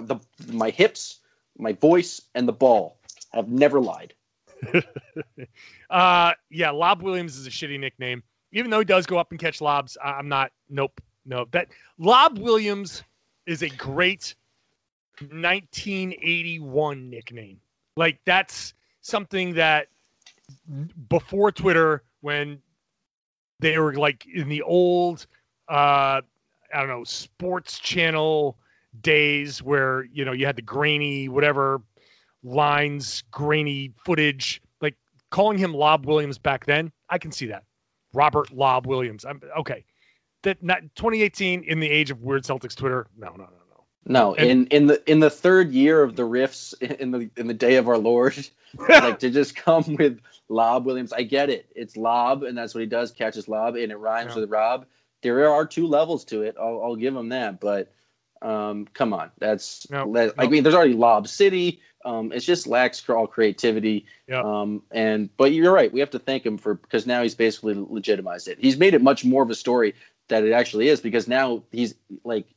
The, 0.01 0.17
my 0.51 0.69
hips, 0.71 1.19
my 1.57 1.71
voice, 1.73 2.21
and 2.33 2.45
the 2.47 2.51
ball 2.53 2.97
have 3.31 3.47
never 3.47 3.79
lied. 3.79 4.13
Uh, 5.89 6.33
yeah, 6.49 6.71
Lob 6.71 7.03
Williams 7.03 7.37
is 7.37 7.45
a 7.45 7.49
shitty 7.49 7.79
nickname. 7.79 8.23
Even 8.51 8.71
though 8.71 8.79
he 8.79 8.85
does 8.85 9.05
go 9.05 9.17
up 9.17 9.29
and 9.29 9.39
catch 9.39 9.61
lobs, 9.61 9.97
I'm 10.03 10.27
not. 10.27 10.51
Nope, 10.67 10.99
nope. 11.25 11.49
That 11.51 11.67
Lob 11.99 12.39
Williams 12.39 13.03
is 13.45 13.61
a 13.61 13.69
great 13.69 14.33
1981 15.19 17.09
nickname. 17.09 17.59
Like 17.97 18.19
that's 18.25 18.73
something 19.01 19.53
that 19.53 19.87
before 21.07 21.51
Twitter, 21.51 22.03
when 22.21 22.59
they 23.59 23.77
were 23.77 23.93
like 23.93 24.25
in 24.33 24.49
the 24.49 24.61
old, 24.63 25.27
uh, 25.69 26.21
I 26.73 26.79
don't 26.79 26.87
know, 26.87 27.03
sports 27.03 27.79
channel 27.79 28.57
days 29.01 29.61
where 29.61 30.05
you 30.05 30.25
know 30.25 30.31
you 30.31 30.45
had 30.45 30.55
the 30.55 30.61
grainy 30.61 31.29
whatever 31.29 31.81
lines, 32.45 33.23
grainy 33.31 33.91
footage. 34.05 34.61
Like 34.81 34.95
calling 35.31 35.57
him 35.57 35.73
Lob 35.73 36.05
Williams 36.05 36.37
back 36.37 36.65
then, 36.65 36.91
I 37.09 37.17
can 37.17 37.31
see 37.31 37.47
that. 37.47 37.63
Robert 38.13 38.51
Lob 38.53 38.87
Williams. 38.87 39.25
I'm 39.25 39.41
okay. 39.59 39.83
That 40.43 40.61
not 40.63 40.81
2018 40.95 41.63
in 41.63 41.79
the 41.79 41.89
age 41.89 42.11
of 42.11 42.21
weird 42.21 42.43
Celtics 42.43 42.75
Twitter. 42.75 43.07
No, 43.17 43.29
no, 43.29 43.35
no, 43.37 43.43
no. 43.43 43.83
No, 44.07 44.35
And- 44.35 44.49
in 44.49 44.67
in 44.67 44.87
the 44.87 45.11
in 45.11 45.19
the 45.19 45.29
third 45.29 45.71
year 45.71 46.03
of 46.03 46.15
the 46.15 46.23
riffs 46.23 46.79
in 46.99 47.11
the 47.11 47.29
in 47.35 47.47
the 47.47 47.53
day 47.53 47.75
of 47.75 47.87
our 47.89 47.97
Lord, 47.97 48.37
like 48.89 49.19
to 49.19 49.29
just 49.29 49.55
come 49.55 49.95
with 49.97 50.19
Lob 50.47 50.85
Williams. 50.85 51.11
I 51.11 51.23
get 51.23 51.49
it. 51.49 51.65
It's 51.75 51.97
Lob, 51.97 52.43
and 52.43 52.55
that's 52.57 52.75
what 52.75 52.81
he 52.81 52.85
does, 52.87 53.11
catches 53.11 53.47
Lob, 53.47 53.75
and 53.75 53.91
it 53.91 53.97
rhymes 53.97 54.33
Yeah. 54.35 54.41
with 54.41 54.51
Rob. 54.51 54.85
there 55.23 55.51
are 55.51 55.65
two 55.65 55.87
levels 55.87 56.23
to 56.25 56.43
it. 56.43 56.55
I'll, 56.61 56.81
I'll 56.83 56.95
give 56.95 57.15
him 57.15 57.29
that, 57.29 57.59
but 57.59 57.91
um, 58.43 58.85
come 58.93 59.11
on, 59.11 59.31
that's 59.39 59.89
No, 59.89 60.11
that, 60.13 60.35
I 60.37 60.45
mean, 60.47 60.61
there's 60.61 60.75
already 60.75 60.93
Lob 60.93 61.27
City. 61.27 61.81
Um, 62.05 62.31
it's 62.31 62.45
just 62.45 62.67
lacks 62.67 63.07
all 63.09 63.27
creativity. 63.27 64.05
Yeah. 64.27 64.41
Um, 64.41 64.83
and 64.91 65.35
but 65.37 65.51
you're 65.51 65.73
right. 65.73 65.91
We 65.91 65.99
have 65.99 66.11
to 66.11 66.19
thank 66.19 66.45
him 66.45 66.57
for 66.57 66.75
because 66.75 67.05
now 67.05 67.23
he's 67.23 67.35
basically 67.35 67.73
legitimized 67.75 68.47
it. 68.47 68.57
He's 68.59 68.77
made 68.77 68.93
it 68.93 69.01
much 69.01 69.25
more 69.25 69.43
of 69.43 69.49
a 69.49 69.55
story 69.55 69.95
that 70.27 70.43
it 70.43 70.51
actually 70.51 70.87
is 70.87 71.01
because 71.01 71.27
now 71.27 71.63
he's 71.71 71.95
like, 72.23 72.47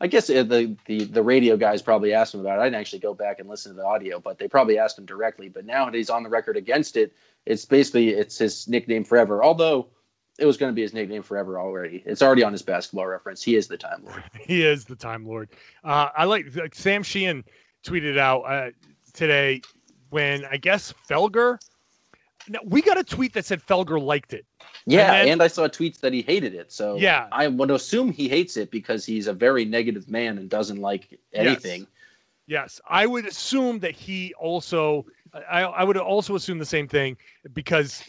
I 0.00 0.06
guess 0.06 0.30
uh, 0.30 0.44
the 0.44 0.76
the 0.86 1.04
the 1.04 1.22
radio 1.22 1.56
guys 1.56 1.82
probably 1.82 2.14
asked 2.14 2.34
him 2.34 2.40
about 2.40 2.58
it. 2.58 2.62
I 2.62 2.64
didn't 2.66 2.80
actually 2.80 3.00
go 3.00 3.12
back 3.12 3.40
and 3.40 3.48
listen 3.48 3.72
to 3.72 3.76
the 3.76 3.84
audio, 3.84 4.20
but 4.20 4.38
they 4.38 4.48
probably 4.48 4.78
asked 4.78 4.98
him 4.98 5.06
directly. 5.06 5.48
But 5.48 5.66
now 5.66 5.84
that 5.84 5.94
he's 5.94 6.10
on 6.10 6.22
the 6.22 6.28
record 6.28 6.56
against 6.56 6.96
it, 6.96 7.12
it's 7.44 7.64
basically 7.64 8.10
it's 8.10 8.38
his 8.38 8.68
nickname 8.68 9.04
forever. 9.04 9.42
Although 9.42 9.88
it 10.38 10.46
was 10.46 10.56
going 10.56 10.70
to 10.70 10.74
be 10.74 10.82
his 10.82 10.92
nickname 10.92 11.22
forever 11.22 11.58
already. 11.58 12.02
It's 12.04 12.22
already 12.22 12.42
on 12.42 12.52
his 12.52 12.62
basketball 12.62 13.06
reference. 13.06 13.42
He 13.42 13.56
is 13.56 13.68
the 13.68 13.76
Time 13.78 14.02
Lord. 14.04 14.22
he 14.40 14.64
is 14.64 14.84
the 14.84 14.96
Time 14.96 15.26
Lord. 15.26 15.48
Uh, 15.82 16.08
I 16.16 16.24
like, 16.24 16.54
like 16.54 16.74
Sam 16.74 17.02
Sheehan 17.02 17.44
tweeted 17.86 18.18
out 18.18 18.42
uh, 18.42 18.70
today 19.12 19.60
when 20.10 20.44
I 20.46 20.56
guess 20.56 20.92
Felger. 21.08 21.58
Now, 22.48 22.60
we 22.64 22.80
got 22.80 22.96
a 22.98 23.04
tweet 23.04 23.32
that 23.34 23.44
said 23.44 23.60
Felger 23.60 24.00
liked 24.00 24.32
it. 24.32 24.46
Yeah, 24.86 25.14
And 25.14 25.30
and, 25.30 25.42
I 25.42 25.48
saw 25.48 25.66
tweets 25.66 25.98
that 26.00 26.12
he 26.12 26.22
hated 26.22 26.54
it. 26.54 26.70
So 26.70 26.96
Yeah. 26.96 27.26
I 27.32 27.48
would 27.48 27.70
assume 27.70 28.12
he 28.12 28.28
hates 28.28 28.56
it 28.56 28.70
because 28.70 29.04
he's 29.04 29.26
a 29.26 29.32
very 29.32 29.64
negative 29.64 30.08
man 30.08 30.38
and 30.38 30.48
doesn't 30.48 30.80
like 30.80 31.18
anything. 31.32 31.86
Yes, 32.46 32.80
I 32.88 33.06
would 33.06 33.26
assume 33.26 33.80
that 33.80 33.92
he 33.92 34.32
also. 34.34 35.06
I, 35.50 35.62
I 35.62 35.84
would 35.84 35.96
also 35.96 36.36
assume 36.36 36.58
the 36.58 36.64
same 36.64 36.86
thing 36.86 37.16
because 37.52 38.04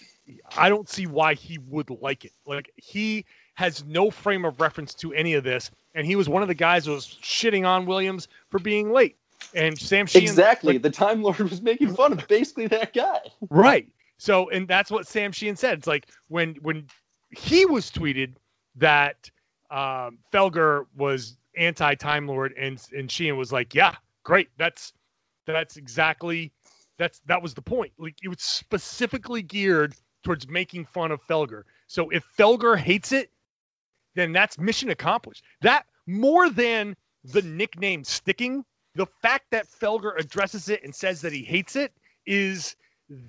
I 0.56 0.70
don't 0.70 0.88
see 0.88 1.08
why 1.08 1.34
he 1.34 1.58
would 1.58 1.90
like 1.90 2.24
it. 2.24 2.32
Like 2.46 2.72
he 2.76 3.26
has 3.56 3.84
no 3.86 4.12
frame 4.12 4.46
of 4.46 4.62
reference 4.62 4.94
to 4.96 5.12
any 5.14 5.34
of 5.34 5.44
this, 5.44 5.72
and 5.96 6.06
he 6.06 6.16
was 6.16 6.30
one 6.30 6.44
of 6.44 6.48
the 6.48 6.54
guys 6.54 6.86
who 6.86 6.92
was 6.92 7.18
shitting 7.24 7.68
on 7.68 7.88
Williams 7.88 8.28
for 8.50 8.60
being 8.60 8.92
late. 8.92 9.18
And 9.54 9.78
Sam 9.80 10.06
Sheehan, 10.06 10.24
Exactly. 10.24 10.74
like, 10.74 10.82
the 10.82 10.90
Time 10.90 11.22
Lord 11.22 11.40
was 11.40 11.62
making 11.62 11.94
fun 11.96 12.12
of 12.12 12.28
basically 12.28 12.68
that 12.68 12.94
guy. 12.94 13.20
Right. 13.50 13.88
So, 14.18 14.50
and 14.50 14.68
that's 14.68 14.90
what 14.90 15.08
Sam 15.08 15.32
Sheehan 15.32 15.56
said. 15.56 15.78
It's 15.78 15.88
like 15.88 16.08
when 16.28 16.56
when 16.62 16.88
he 17.30 17.66
was 17.66 17.92
tweeted 17.92 18.36
that 18.76 19.30
um, 19.70 20.18
Felger 20.34 20.86
was 20.96 21.38
anti 21.56 21.94
Time 21.96 22.28
Lord, 22.28 22.54
and 22.58 22.82
and 22.96 23.12
Sheehan 23.12 23.38
was 23.38 23.52
like, 23.52 23.76
"Yeah, 23.76 23.96
great. 24.24 24.50
That's 24.58 24.94
that's 25.46 25.78
exactly 25.78 26.52
that's 26.98 27.22
that 27.28 27.42
was 27.42 27.54
the 27.54 27.62
point. 27.62 27.94
Like 27.98 28.16
it 28.24 28.28
was 28.30 28.42
specifically 28.42 29.42
geared 29.42 29.94
towards 30.24 30.48
making 30.48 30.86
fun 30.86 31.12
of 31.12 31.22
Felger. 31.24 31.64
So 31.88 32.10
if 32.10 32.24
Felger 32.38 32.78
hates 32.78 33.12
it, 33.12 33.30
then 34.16 34.32
that's 34.34 34.58
mission 34.58 34.90
accomplished. 34.90 35.44
That 35.62 35.86
more 36.08 36.50
than 36.50 36.96
the 37.24 37.42
nickname 37.44 38.04
sticking, 38.04 38.66
the 38.98 39.06
fact 39.22 39.46
that 39.52 39.68
Felger 39.68 40.18
addresses 40.20 40.70
it 40.70 40.84
and 40.84 40.94
says 40.94 41.22
that 41.22 41.32
he 41.32 41.44
hates 41.44 41.76
it 41.76 41.94
is 42.26 42.76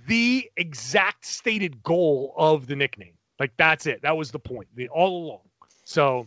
the 0.07 0.51
exact 0.57 1.25
stated 1.25 1.81
goal 1.83 2.35
of 2.37 2.67
the 2.67 2.75
nickname. 2.75 3.13
Like 3.39 3.53
that's 3.57 3.87
it. 3.87 4.03
That 4.03 4.17
was 4.17 4.31
the 4.33 4.39
point. 4.39 4.67
The 4.75 4.89
all 4.89 5.25
along. 5.27 5.41
So 5.85 6.27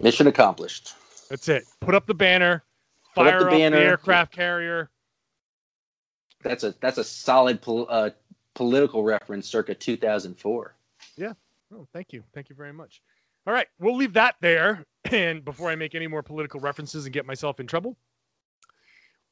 Mission 0.00 0.26
accomplished. 0.28 0.92
that's 1.28 1.48
it. 1.48 1.64
Put 1.80 1.94
up 1.94 2.06
the 2.06 2.14
banner. 2.14 2.62
Put 3.14 3.26
up 3.26 3.32
Fire 3.32 3.40
the 3.40 3.46
up 3.46 3.52
banner. 3.52 3.76
the 3.78 3.84
aircraft 3.84 4.32
carrier. 4.32 4.90
That's 6.42 6.62
a 6.62 6.74
that's 6.80 6.98
a 6.98 7.04
solid 7.04 7.62
pol- 7.62 7.86
uh, 7.88 8.10
political 8.54 9.02
reference, 9.02 9.48
circa 9.48 9.74
2004. 9.74 10.76
Yeah. 11.16 11.32
Oh, 11.74 11.86
thank 11.92 12.12
you. 12.12 12.22
Thank 12.34 12.50
you 12.50 12.54
very 12.54 12.72
much. 12.72 13.00
All 13.46 13.52
right, 13.54 13.66
we'll 13.80 13.96
leave 13.96 14.12
that 14.14 14.36
there. 14.40 14.84
And 15.10 15.44
before 15.44 15.68
I 15.68 15.76
make 15.76 15.94
any 15.94 16.06
more 16.06 16.22
political 16.22 16.60
references 16.60 17.04
and 17.04 17.12
get 17.12 17.26
myself 17.26 17.60
in 17.60 17.66
trouble, 17.66 17.94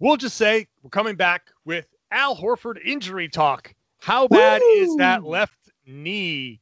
we'll 0.02 0.16
just 0.16 0.36
say 0.36 0.66
we're 0.82 0.90
coming 0.90 1.14
back 1.14 1.46
with 1.64 1.86
Al 2.10 2.36
Horford 2.36 2.84
injury 2.84 3.28
talk. 3.28 3.72
How 4.00 4.26
bad 4.26 4.60
is 4.64 4.96
that 4.96 5.22
left 5.24 5.70
knee? 5.86 6.60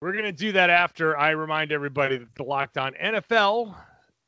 We're 0.00 0.12
going 0.12 0.24
to 0.24 0.32
do 0.32 0.52
that 0.52 0.70
after 0.70 1.18
I 1.18 1.30
remind 1.30 1.72
everybody 1.72 2.18
that 2.18 2.34
the 2.36 2.44
Locked 2.44 2.78
On 2.78 2.92
NFL 3.02 3.74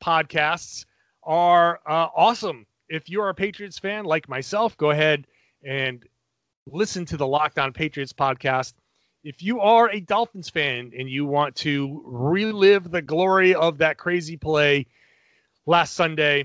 podcasts 0.02 0.86
are 1.22 1.80
uh, 1.86 2.08
awesome. 2.16 2.66
If 2.88 3.08
you're 3.08 3.28
a 3.28 3.34
Patriots 3.34 3.78
fan 3.78 4.04
like 4.04 4.28
myself, 4.28 4.76
go 4.76 4.90
ahead 4.90 5.26
and 5.64 6.04
listen 6.66 7.04
to 7.06 7.16
the 7.16 7.26
Locked 7.26 7.58
On 7.58 7.72
Patriots 7.72 8.12
podcast 8.12 8.74
if 9.22 9.42
you 9.42 9.60
are 9.60 9.90
a 9.90 9.98
Dolphins 9.98 10.48
fan 10.48 10.92
and 10.96 11.10
you 11.10 11.26
want 11.26 11.56
to 11.56 12.00
relive 12.06 12.92
the 12.92 13.02
glory 13.02 13.56
of 13.56 13.78
that 13.78 13.98
crazy 13.98 14.36
play 14.36 14.86
last 15.66 15.94
Sunday, 15.94 16.44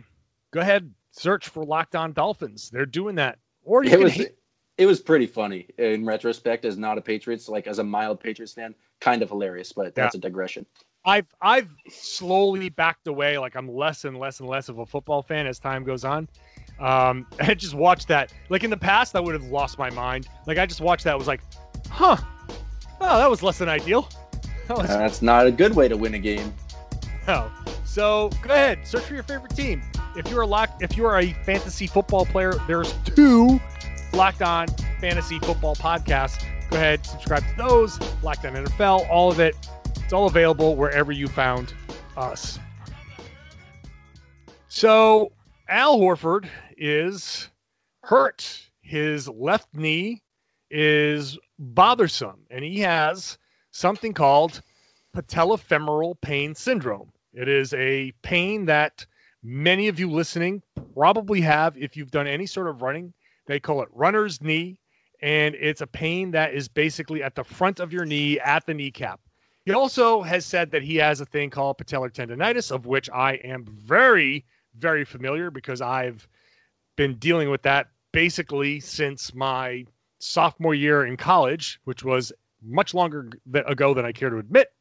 go 0.51 0.61
ahead 0.61 0.91
search 1.11 1.49
for 1.49 1.63
Locked 1.63 1.95
On 1.95 2.13
Dolphins. 2.13 2.69
They're 2.71 2.85
doing 2.85 3.15
that. 3.15 3.37
Or 3.63 3.83
you 3.83 3.89
It 3.89 3.93
can 3.93 4.03
was 4.03 4.13
hate- 4.13 4.35
it 4.77 4.85
was 4.87 4.99
pretty 4.99 5.27
funny 5.27 5.67
in 5.77 6.05
retrospect 6.05 6.65
as 6.65 6.77
not 6.77 6.97
a 6.97 7.01
Patriots, 7.01 7.47
like 7.47 7.67
as 7.67 7.77
a 7.79 7.83
mild 7.83 8.19
Patriots 8.19 8.53
fan, 8.53 8.73
kind 8.99 9.21
of 9.21 9.29
hilarious, 9.29 9.71
but 9.73 9.93
that's 9.93 10.15
a 10.15 10.17
digression. 10.17 10.65
I've 11.05 11.27
I've 11.41 11.69
slowly 11.89 12.69
backed 12.69 13.07
away. 13.07 13.37
Like 13.37 13.55
I'm 13.55 13.67
less 13.67 14.05
and 14.05 14.17
less 14.17 14.39
and 14.39 14.49
less 14.49 14.69
of 14.69 14.79
a 14.79 14.85
football 14.85 15.21
fan 15.21 15.45
as 15.47 15.59
time 15.59 15.83
goes 15.83 16.03
on. 16.05 16.27
Um, 16.79 17.27
I 17.39 17.53
just 17.53 17.75
watched 17.75 18.07
that. 18.07 18.33
Like 18.49 18.63
in 18.63 18.69
the 18.69 18.77
past, 18.77 19.15
I 19.15 19.19
would 19.19 19.33
have 19.33 19.45
lost 19.51 19.77
my 19.77 19.89
mind. 19.91 20.27
Like 20.47 20.57
I 20.57 20.65
just 20.65 20.81
watched 20.81 21.03
that. 21.03 21.17
Was 21.17 21.27
like, 21.27 21.41
huh? 21.89 22.17
Oh, 22.99 23.17
that 23.17 23.29
was 23.29 23.43
less 23.43 23.57
than 23.59 23.69
ideal. 23.69 24.07
That 24.67 24.77
was 24.77 24.87
That's 24.87 25.21
not 25.21 25.47
a 25.47 25.51
good 25.51 25.75
way 25.75 25.89
to 25.89 25.97
win 25.97 26.13
a 26.13 26.19
game. 26.19 26.53
No. 27.27 27.51
So 27.83 28.29
go 28.41 28.53
ahead, 28.53 28.87
search 28.87 29.03
for 29.03 29.15
your 29.15 29.23
favorite 29.23 29.53
team. 29.53 29.81
If 30.15 30.29
you're 30.29 30.41
a 30.41 30.47
lock, 30.47 30.81
if 30.81 30.97
you 30.97 31.05
are 31.05 31.19
a 31.19 31.31
fantasy 31.45 31.87
football 31.87 32.25
player, 32.25 32.53
there's 32.67 32.93
two 33.05 33.61
Locked 34.13 34.41
On 34.41 34.67
Fantasy 34.99 35.39
Football 35.39 35.75
podcasts. 35.75 36.43
Go 36.69 36.75
ahead, 36.75 37.05
subscribe 37.05 37.43
to 37.43 37.55
those. 37.57 37.99
Locked 38.21 38.45
On 38.45 38.53
NFL, 38.53 39.09
all 39.09 39.31
of 39.31 39.39
it. 39.39 39.55
It's 40.03 40.11
all 40.11 40.27
available 40.27 40.75
wherever 40.75 41.13
you 41.13 41.27
found 41.27 41.73
us. 42.17 42.59
So 44.67 45.31
Al 45.69 45.97
Horford 45.97 46.49
is 46.77 47.49
hurt. 48.03 48.61
His 48.81 49.29
left 49.29 49.69
knee 49.73 50.21
is 50.69 51.37
bothersome, 51.57 52.41
and 52.49 52.65
he 52.65 52.79
has 52.79 53.37
something 53.71 54.13
called 54.13 54.61
patellofemoral 55.15 56.19
pain 56.19 56.53
syndrome. 56.53 57.11
It 57.33 57.47
is 57.47 57.73
a 57.73 58.11
pain 58.23 58.65
that 58.65 59.05
many 59.43 59.87
of 59.87 59.99
you 59.99 60.09
listening 60.09 60.61
probably 60.93 61.41
have 61.41 61.77
if 61.77 61.95
you've 61.97 62.11
done 62.11 62.27
any 62.27 62.45
sort 62.45 62.67
of 62.67 62.81
running. 62.81 63.13
They 63.47 63.59
call 63.59 63.81
it 63.81 63.89
runner's 63.91 64.41
knee, 64.41 64.77
and 65.21 65.55
it's 65.55 65.81
a 65.81 65.87
pain 65.87 66.31
that 66.31 66.53
is 66.53 66.67
basically 66.67 67.23
at 67.23 67.35
the 67.35 67.43
front 67.43 67.79
of 67.79 67.91
your 67.91 68.05
knee 68.05 68.39
at 68.39 68.65
the 68.65 68.73
kneecap. 68.73 69.19
He 69.65 69.73
also 69.73 70.21
has 70.21 70.45
said 70.45 70.71
that 70.71 70.83
he 70.83 70.95
has 70.97 71.21
a 71.21 71.25
thing 71.25 71.49
called 71.49 71.77
patellar 71.77 72.11
tendonitis, 72.11 72.71
of 72.71 72.85
which 72.85 73.09
I 73.11 73.33
am 73.35 73.65
very, 73.65 74.45
very 74.77 75.05
familiar 75.05 75.51
because 75.51 75.81
I've 75.81 76.27
been 76.95 77.15
dealing 77.15 77.49
with 77.49 77.61
that 77.63 77.87
basically 78.11 78.79
since 78.79 79.33
my 79.33 79.85
sophomore 80.19 80.75
year 80.75 81.05
in 81.05 81.17
college, 81.17 81.79
which 81.83 82.03
was 82.03 82.31
much 82.63 82.93
longer 82.93 83.29
ago 83.53 83.93
than 83.93 84.05
I 84.05 84.11
care 84.11 84.29
to 84.29 84.37
admit. 84.37 84.71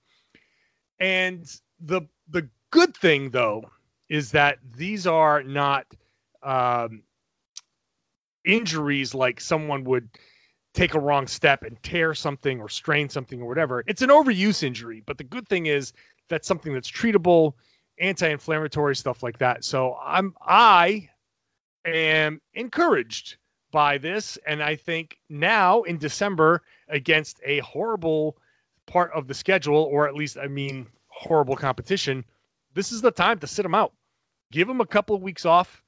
And 0.99 1.45
the 1.81 2.03
the 2.29 2.49
good 2.71 2.95
thing 2.95 3.31
though 3.31 3.65
is 4.11 4.33
that 4.33 4.59
these 4.77 5.07
are 5.07 5.43
not 5.43 5.87
um, 6.43 7.03
injuries 8.45 9.15
like 9.15 9.41
someone 9.41 9.85
would 9.85 10.09
take 10.75 10.95
a 10.95 11.01
wrong 11.01 11.27
step 11.27 11.63
and 11.63 11.81
tear 11.83 12.13
something 12.13 12.61
or 12.61 12.69
strain 12.69 13.09
something 13.09 13.41
or 13.41 13.49
whatever. 13.49 13.83
It's 13.87 14.03
an 14.03 14.11
overuse 14.11 14.63
injury, 14.63 15.03
but 15.07 15.17
the 15.17 15.25
good 15.25 15.49
thing 15.49 15.67
is 15.67 15.93
that's 16.29 16.47
something 16.47 16.75
that's 16.75 16.91
treatable, 16.91 17.55
anti-inflammatory 17.99 18.97
stuff 18.97 19.23
like 19.23 19.39
that. 19.39 19.65
So 19.65 19.97
I'm 20.05 20.35
I 20.45 21.09
am 21.85 22.41
encouraged 22.55 23.37
by 23.73 23.97
this 23.97 24.39
and 24.47 24.63
I 24.63 24.75
think 24.75 25.19
now 25.29 25.83
in 25.83 25.99
December 25.99 26.63
against 26.89 27.41
a 27.45 27.61
horrible 27.61 28.37
part 28.87 29.13
of 29.13 29.29
the 29.29 29.35
schedule 29.35 29.89
or 29.93 30.09
at 30.09 30.15
least 30.15 30.37
I 30.37 30.49
mean 30.49 30.87
horrible 31.09 31.57
competition, 31.57 32.25
this 32.75 32.91
is 32.91 33.01
the 33.01 33.13
time 33.13 33.39
to 33.39 33.47
sit 33.47 33.63
them 33.63 33.75
out. 33.75 33.93
Give 34.53 34.69
him 34.69 34.81
a 34.81 34.87
couple 34.87 35.15
of 35.15 35.23
weeks 35.23 35.45
off, 35.45 35.83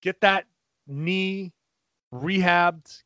get 0.00 0.20
that 0.20 0.46
knee 0.86 1.52
rehabbed, 2.14 3.02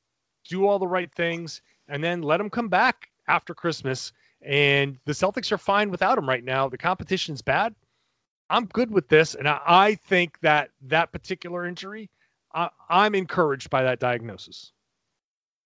do 0.48 0.66
all 0.66 0.78
the 0.78 0.86
right 0.86 1.12
things, 1.14 1.62
and 1.88 2.04
then 2.04 2.22
let 2.22 2.40
him 2.40 2.50
come 2.50 2.68
back 2.68 3.08
after 3.28 3.54
Christmas. 3.54 4.12
And 4.42 4.98
the 5.06 5.12
Celtics 5.12 5.52
are 5.52 5.58
fine 5.58 5.90
without 5.90 6.18
him 6.18 6.28
right 6.28 6.44
now. 6.44 6.68
The 6.68 6.78
competition's 6.78 7.42
bad. 7.42 7.74
I'm 8.50 8.66
good 8.66 8.90
with 8.90 9.08
this, 9.08 9.34
and 9.34 9.48
I, 9.48 9.60
I 9.64 9.94
think 9.94 10.40
that 10.40 10.70
that 10.82 11.12
particular 11.12 11.66
injury, 11.66 12.10
I, 12.52 12.68
I'm 12.88 13.14
encouraged 13.14 13.70
by 13.70 13.84
that 13.84 14.00
diagnosis. 14.00 14.72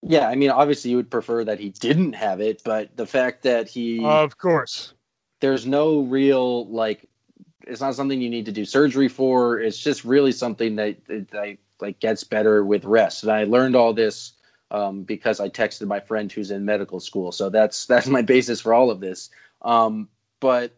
Yeah, 0.03 0.29
I 0.29 0.35
mean, 0.35 0.51
obviously 0.51 0.90
you 0.90 0.99
would 0.99 1.11
prefer 1.11 1.44
that 1.44 1.59
he 1.59 1.70
didn't 1.70 2.12
have 2.12 2.42
it, 2.42 2.61
but 2.62 2.94
the 2.94 3.07
fact 3.07 3.42
that 3.44 3.68
he 3.68 4.05
Of 4.05 4.37
course, 4.37 4.92
there's 5.40 5.66
no 5.66 6.01
real 6.01 6.66
like 6.68 7.09
it's 7.66 7.81
not 7.81 7.94
something 7.94 8.20
you 8.20 8.31
need 8.31 8.46
to 8.46 8.53
do 8.53 8.64
surgery 8.64 9.09
for. 9.09 9.59
It's 9.59 9.79
just 9.79 10.05
really 10.05 10.33
something 10.33 10.77
that, 10.77 11.05
that 11.07 11.59
like 11.81 12.00
gets 12.00 12.24
better 12.24 12.64
with 12.64 12.85
rest. 12.85 13.22
And 13.22 13.33
I 13.33 13.44
learned 13.44 13.77
all 13.77 13.92
this 13.92 14.33
um, 14.70 15.03
because 15.03 15.40
I 15.40 15.48
texted 15.48 15.87
my 15.87 16.00
friend 16.00 16.31
who's 16.31 16.50
in 16.50 16.64
medical 16.64 17.00
school. 17.00 17.33
So 17.33 17.48
that's 17.48 17.87
that's 17.92 18.07
my 18.07 18.22
basis 18.22 18.61
for 18.61 18.74
all 18.74 18.90
of 18.90 19.00
this. 19.00 19.31
Um, 19.62 20.09
but 20.40 20.72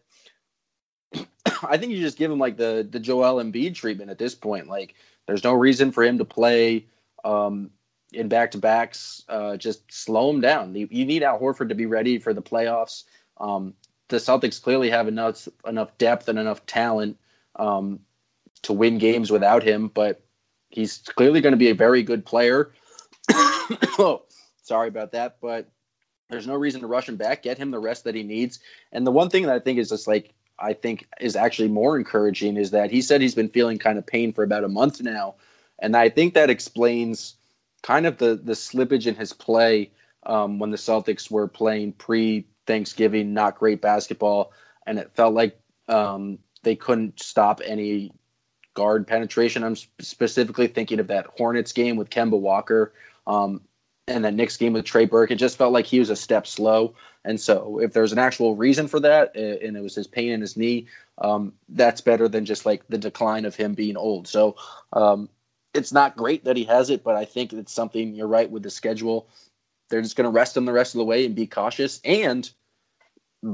I 1.63 1.77
think 1.77 1.91
you 1.91 1.99
just 1.99 2.17
give 2.17 2.31
him 2.31 2.39
like 2.39 2.57
the 2.57 2.87
the 2.89 2.99
Joel 2.99 3.43
Embiid 3.43 3.75
treatment 3.75 4.11
at 4.11 4.17
this 4.17 4.35
point. 4.35 4.67
Like, 4.67 4.95
there's 5.25 5.43
no 5.43 5.53
reason 5.53 5.91
for 5.91 6.03
him 6.03 6.17
to 6.17 6.25
play 6.25 6.85
um, 7.25 7.71
in 8.13 8.27
back 8.27 8.51
to 8.51 8.57
backs. 8.57 9.23
Uh, 9.27 9.57
just 9.57 9.91
slow 9.91 10.29
him 10.29 10.41
down. 10.41 10.73
You, 10.75 10.87
you, 10.89 11.05
need 11.05 11.23
Al 11.23 11.39
Horford 11.39 11.69
to 11.69 11.75
be 11.75 11.85
ready 11.85 12.19
for 12.19 12.33
the 12.33 12.41
playoffs. 12.41 13.03
Um, 13.37 13.73
the 14.09 14.17
Celtics 14.17 14.61
clearly 14.61 14.89
have 14.89 15.07
enough 15.07 15.47
enough 15.67 15.97
depth 15.97 16.29
and 16.29 16.39
enough 16.39 16.65
talent 16.65 17.17
um, 17.55 17.99
to 18.63 18.73
win 18.73 18.97
games 18.97 19.31
without 19.31 19.63
him, 19.63 19.89
but 19.89 20.21
he's 20.69 20.99
clearly 20.99 21.41
going 21.41 21.53
to 21.53 21.57
be 21.57 21.69
a 21.69 21.75
very 21.75 22.03
good 22.03 22.25
player. 22.25 22.71
oh, 23.99 24.23
sorry 24.61 24.87
about 24.87 25.11
that, 25.11 25.37
but 25.41 25.69
there's 26.29 26.47
no 26.47 26.55
reason 26.55 26.81
to 26.81 26.87
rush 26.87 27.07
him 27.07 27.15
back. 27.15 27.43
Get 27.43 27.57
him 27.57 27.71
the 27.71 27.79
rest 27.79 28.03
that 28.03 28.15
he 28.15 28.23
needs. 28.23 28.59
And 28.91 29.05
the 29.05 29.11
one 29.11 29.29
thing 29.29 29.43
that 29.43 29.55
I 29.55 29.59
think 29.59 29.79
is 29.79 29.89
just 29.89 30.07
like 30.07 30.33
I 30.59 30.73
think 30.73 31.07
is 31.19 31.35
actually 31.35 31.69
more 31.69 31.97
encouraging 31.97 32.57
is 32.57 32.71
that 32.71 32.91
he 32.91 33.01
said 33.01 33.21
he's 33.21 33.35
been 33.35 33.49
feeling 33.49 33.77
kind 33.77 33.97
of 33.97 34.05
pain 34.05 34.33
for 34.33 34.43
about 34.43 34.63
a 34.63 34.69
month 34.69 35.01
now, 35.01 35.35
and 35.79 35.95
I 35.95 36.09
think 36.09 36.33
that 36.33 36.49
explains 36.49 37.35
kind 37.83 38.05
of 38.05 38.17
the 38.17 38.35
the 38.35 38.53
slippage 38.53 39.05
in 39.05 39.15
his 39.15 39.33
play 39.33 39.91
um, 40.25 40.59
when 40.59 40.71
the 40.71 40.77
Celtics 40.77 41.29
were 41.29 41.47
playing 41.47 41.93
pre 41.93 42.45
Thanksgiving, 42.67 43.33
not 43.33 43.57
great 43.57 43.81
basketball, 43.81 44.51
and 44.85 44.99
it 44.99 45.11
felt 45.15 45.33
like 45.33 45.59
um, 45.87 46.37
they 46.63 46.75
couldn't 46.75 47.19
stop 47.19 47.61
any 47.65 48.11
guard 48.73 49.07
penetration. 49.07 49.63
I'm 49.63 49.75
specifically 49.75 50.67
thinking 50.67 50.99
of 50.99 51.07
that 51.07 51.27
Hornets 51.37 51.71
game 51.71 51.95
with 51.95 52.09
Kemba 52.09 52.39
Walker 52.39 52.93
um, 53.25 53.61
and 54.07 54.23
that 54.23 54.35
Knicks 54.35 54.57
game 54.57 54.73
with 54.73 54.85
Trey 54.85 55.05
Burke. 55.05 55.31
It 55.31 55.35
just 55.35 55.57
felt 55.57 55.73
like 55.73 55.85
he 55.85 55.99
was 55.99 56.09
a 56.09 56.15
step 56.15 56.45
slow. 56.45 56.93
And 57.25 57.41
so, 57.41 57.79
if 57.79 57.91
there's 57.91 58.13
an 58.13 58.19
actual 58.19 58.55
reason 58.55 58.87
for 58.87 58.99
that, 59.01 59.35
and 59.35 59.75
it 59.75 59.81
was 59.81 59.95
his 59.95 60.07
pain 60.07 60.31
in 60.31 60.39
his 60.39 60.55
knee, 60.55 60.87
um, 61.17 61.51
that's 61.69 61.99
better 61.99 62.27
than 62.27 62.45
just 62.45 62.65
like 62.65 62.87
the 62.87 62.97
decline 62.97 63.43
of 63.43 63.55
him 63.55 63.73
being 63.73 63.97
old. 63.97 64.27
So, 64.27 64.55
um, 64.93 65.27
it's 65.73 65.91
not 65.91 66.15
great 66.15 66.45
that 66.45 66.55
he 66.55 66.63
has 66.65 66.89
it, 66.89 67.03
but 67.03 67.15
I 67.15 67.25
think 67.25 67.53
it's 67.53 67.73
something 67.73 68.15
you're 68.15 68.27
right 68.27 68.49
with 68.49 68.63
the 68.63 68.69
schedule. 68.69 69.27
They're 69.89 70.01
just 70.01 70.15
going 70.15 70.25
to 70.25 70.31
rest 70.31 70.55
him 70.55 70.65
the 70.65 70.73
rest 70.73 70.95
of 70.95 70.99
the 70.99 71.05
way 71.05 71.25
and 71.25 71.35
be 71.35 71.47
cautious. 71.47 71.99
And 72.03 72.49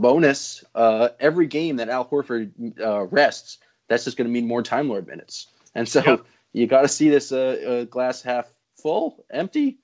bonus, 0.02 0.64
uh, 0.76 1.10
every 1.20 1.48
game 1.48 1.78
that 1.78 1.90
Al 1.90 2.06
Horford 2.06 2.52
uh, 2.80 3.04
rests, 3.08 3.60
that's 3.88 4.04
just 4.04 4.18
going 4.18 4.28
to 4.28 4.34
mean 4.34 4.48
more 4.48 4.64
Time 4.64 4.90
Lord 4.90 5.08
minutes. 5.08 5.48
And 5.76 5.88
so 5.88 6.02
yep. 6.06 6.26
you 6.54 6.68
got 6.68 6.82
to 6.82 6.88
see 6.88 7.10
this 7.10 7.32
uh, 7.32 7.82
uh, 7.82 7.84
glass 7.86 8.22
half 8.22 8.54
full, 8.82 9.26
empty. 9.32 9.80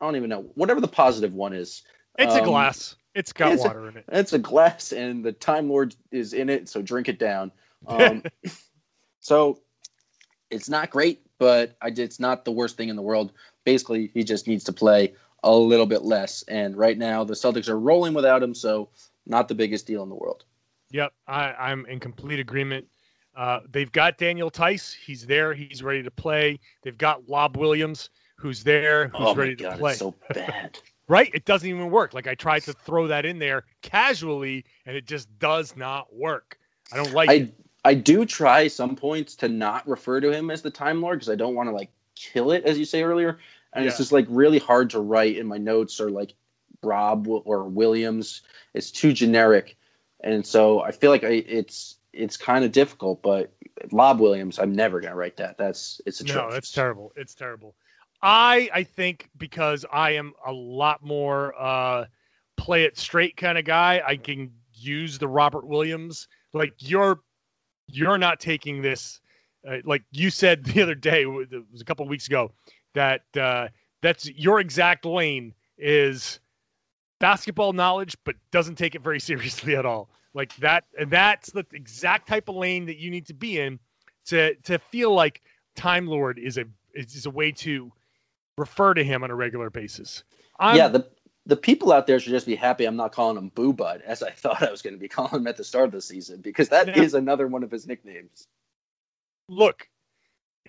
I 0.00 0.04
don't 0.04 0.16
even 0.16 0.30
know. 0.30 0.42
Whatever 0.54 0.80
the 0.80 0.88
positive 0.88 1.34
one 1.34 1.52
is. 1.52 1.82
It's 2.18 2.34
um, 2.34 2.40
a 2.40 2.44
glass. 2.44 2.96
It's 3.14 3.32
got 3.32 3.52
it's 3.52 3.62
water 3.62 3.86
a, 3.86 3.88
in 3.88 3.96
it. 3.96 4.04
It's 4.08 4.32
a 4.32 4.38
glass, 4.38 4.92
and 4.92 5.24
the 5.24 5.32
Time 5.32 5.68
Lord 5.68 5.94
is 6.10 6.34
in 6.34 6.50
it, 6.50 6.68
so 6.68 6.82
drink 6.82 7.08
it 7.08 7.18
down. 7.18 7.50
Um, 7.86 8.22
so 9.20 9.60
it's 10.50 10.68
not 10.68 10.90
great, 10.90 11.22
but 11.38 11.76
I, 11.80 11.88
it's 11.96 12.20
not 12.20 12.44
the 12.44 12.52
worst 12.52 12.76
thing 12.76 12.88
in 12.88 12.96
the 12.96 13.02
world. 13.02 13.32
Basically, 13.64 14.10
he 14.12 14.22
just 14.22 14.46
needs 14.46 14.64
to 14.64 14.72
play 14.72 15.14
a 15.42 15.54
little 15.54 15.86
bit 15.86 16.02
less. 16.02 16.42
And 16.48 16.76
right 16.76 16.98
now, 16.98 17.24
the 17.24 17.34
Celtics 17.34 17.68
are 17.68 17.78
rolling 17.78 18.14
without 18.14 18.42
him, 18.42 18.54
so 18.54 18.88
not 19.26 19.48
the 19.48 19.54
biggest 19.54 19.86
deal 19.86 20.02
in 20.02 20.08
the 20.08 20.14
world. 20.14 20.44
Yep, 20.90 21.12
I, 21.26 21.52
I'm 21.52 21.84
in 21.86 22.00
complete 22.00 22.38
agreement. 22.38 22.86
Uh, 23.36 23.60
they've 23.70 23.92
got 23.92 24.18
Daniel 24.18 24.50
Theis. 24.50 24.94
He's 24.94 25.26
there. 25.26 25.52
He's 25.52 25.82
ready 25.82 26.02
to 26.02 26.10
play. 26.10 26.58
They've 26.82 26.96
got 26.96 27.28
Lob 27.28 27.56
Williams, 27.56 28.10
who's 28.36 28.64
there, 28.64 29.08
who's 29.08 29.28
oh 29.28 29.34
ready 29.34 29.54
God, 29.54 29.72
to 29.72 29.76
play. 29.78 29.94
so 29.94 30.14
bad. 30.32 30.78
right? 31.08 31.30
It 31.34 31.44
doesn't 31.44 31.68
even 31.68 31.90
work. 31.90 32.14
Like 32.14 32.26
I 32.26 32.34
tried 32.34 32.62
to 32.62 32.72
throw 32.72 33.06
that 33.08 33.26
in 33.26 33.38
there 33.38 33.64
casually, 33.82 34.64
and 34.86 34.96
it 34.96 35.06
just 35.06 35.28
does 35.38 35.76
not 35.76 36.14
work. 36.14 36.58
I 36.92 36.96
don't 36.96 37.12
like 37.12 37.28
I, 37.28 37.34
it. 37.34 37.54
I 37.84 37.94
do 37.94 38.24
try 38.24 38.68
some 38.68 38.96
points 38.96 39.36
to 39.36 39.48
not 39.48 39.86
refer 39.86 40.20
to 40.20 40.32
him 40.32 40.50
as 40.50 40.62
the 40.62 40.70
Time 40.70 41.00
Lord 41.00 41.18
because 41.18 41.30
I 41.30 41.36
don't 41.36 41.54
want 41.54 41.68
to 41.68 41.74
like 41.74 41.90
kill 42.14 42.52
it, 42.52 42.64
as 42.64 42.78
you 42.78 42.84
say 42.84 43.02
earlier. 43.02 43.38
And 43.74 43.84
yeah. 43.84 43.88
it's 43.88 43.98
just 43.98 44.12
like 44.12 44.26
really 44.28 44.58
hard 44.58 44.88
to 44.90 45.00
write 45.00 45.36
in 45.36 45.46
my 45.46 45.58
notes 45.58 46.00
or 46.00 46.10
like 46.10 46.34
Rob 46.86 47.28
or 47.28 47.64
Williams. 47.64 48.42
It's 48.74 48.90
too 48.90 49.12
generic, 49.12 49.76
and 50.20 50.46
so 50.46 50.80
I 50.80 50.90
feel 50.92 51.10
like 51.10 51.24
I, 51.24 51.44
it's 51.46 51.96
it's 52.12 52.36
kind 52.36 52.64
of 52.64 52.72
difficult. 52.72 53.22
But 53.22 53.52
Lob 53.92 54.20
Williams, 54.20 54.58
I'm 54.58 54.74
never 54.74 55.00
gonna 55.00 55.16
write 55.16 55.36
that. 55.36 55.58
That's 55.58 56.00
it's 56.06 56.20
a 56.20 56.24
no. 56.24 56.48
It's 56.48 56.72
terrible. 56.72 57.12
It's 57.16 57.34
terrible. 57.34 57.74
I 58.22 58.70
I 58.72 58.82
think 58.82 59.28
because 59.36 59.84
I 59.92 60.12
am 60.12 60.32
a 60.46 60.52
lot 60.52 61.02
more 61.02 61.54
uh, 61.60 62.06
play 62.56 62.84
it 62.84 62.98
straight 62.98 63.36
kind 63.36 63.58
of 63.58 63.64
guy. 63.64 64.02
I 64.06 64.16
can 64.16 64.50
use 64.72 65.18
the 65.18 65.28
Robert 65.28 65.66
Williams. 65.66 66.28
Like 66.52 66.74
you're 66.78 67.20
you're 67.86 68.18
not 68.18 68.40
taking 68.40 68.82
this. 68.82 69.20
Uh, 69.68 69.78
like 69.84 70.02
you 70.12 70.30
said 70.30 70.64
the 70.64 70.82
other 70.82 70.94
day, 70.94 71.22
it 71.22 71.72
was 71.72 71.80
a 71.80 71.84
couple 71.84 72.06
weeks 72.06 72.26
ago, 72.28 72.52
that 72.94 73.22
uh, 73.38 73.68
that's 74.00 74.28
your 74.30 74.60
exact 74.60 75.04
lane 75.04 75.52
is 75.78 76.40
basketball 77.18 77.72
knowledge, 77.72 78.16
but 78.24 78.36
doesn't 78.50 78.76
take 78.76 78.94
it 78.94 79.02
very 79.02 79.20
seriously 79.30 79.76
at 79.76 79.86
all. 79.86 80.08
Like 80.34 80.54
that, 80.56 80.84
and 80.98 81.10
that's 81.10 81.50
the 81.50 81.64
exact 81.72 82.28
type 82.28 82.48
of 82.48 82.56
lane 82.56 82.84
that 82.86 82.98
you 82.98 83.10
need 83.10 83.26
to 83.26 83.34
be 83.34 83.58
in 83.58 83.78
to 84.26 84.54
to 84.54 84.78
feel 84.78 85.14
like 85.14 85.42
Time 85.76 86.06
Lord 86.06 86.38
is 86.38 86.58
a 86.58 86.64
is 86.94 87.24
a 87.24 87.30
way 87.30 87.52
to 87.52 87.90
refer 88.58 88.94
to 88.94 89.02
him 89.02 89.24
on 89.24 89.30
a 89.30 89.34
regular 89.34 89.70
basis. 89.70 90.24
I'm, 90.58 90.76
yeah, 90.76 90.88
the 90.88 91.08
the 91.46 91.56
people 91.56 91.92
out 91.92 92.06
there 92.06 92.18
should 92.20 92.32
just 92.32 92.46
be 92.46 92.56
happy 92.56 92.84
I'm 92.84 92.96
not 92.96 93.12
calling 93.12 93.38
him 93.38 93.50
Boo 93.54 93.72
Bud 93.72 94.02
as 94.04 94.22
I 94.22 94.30
thought 94.36 94.62
I 94.62 94.70
was 94.70 94.82
going 94.82 94.94
to 94.94 95.00
be 95.00 95.08
calling 95.08 95.40
him 95.40 95.46
at 95.46 95.56
the 95.56 95.64
start 95.64 95.86
of 95.86 95.92
the 95.92 96.02
season 96.02 96.40
because 96.40 96.68
that 96.68 96.88
now, 96.88 96.94
is 96.94 97.14
another 97.14 97.46
one 97.46 97.62
of 97.62 97.70
his 97.70 97.86
nicknames. 97.86 98.46
Look, 99.48 99.88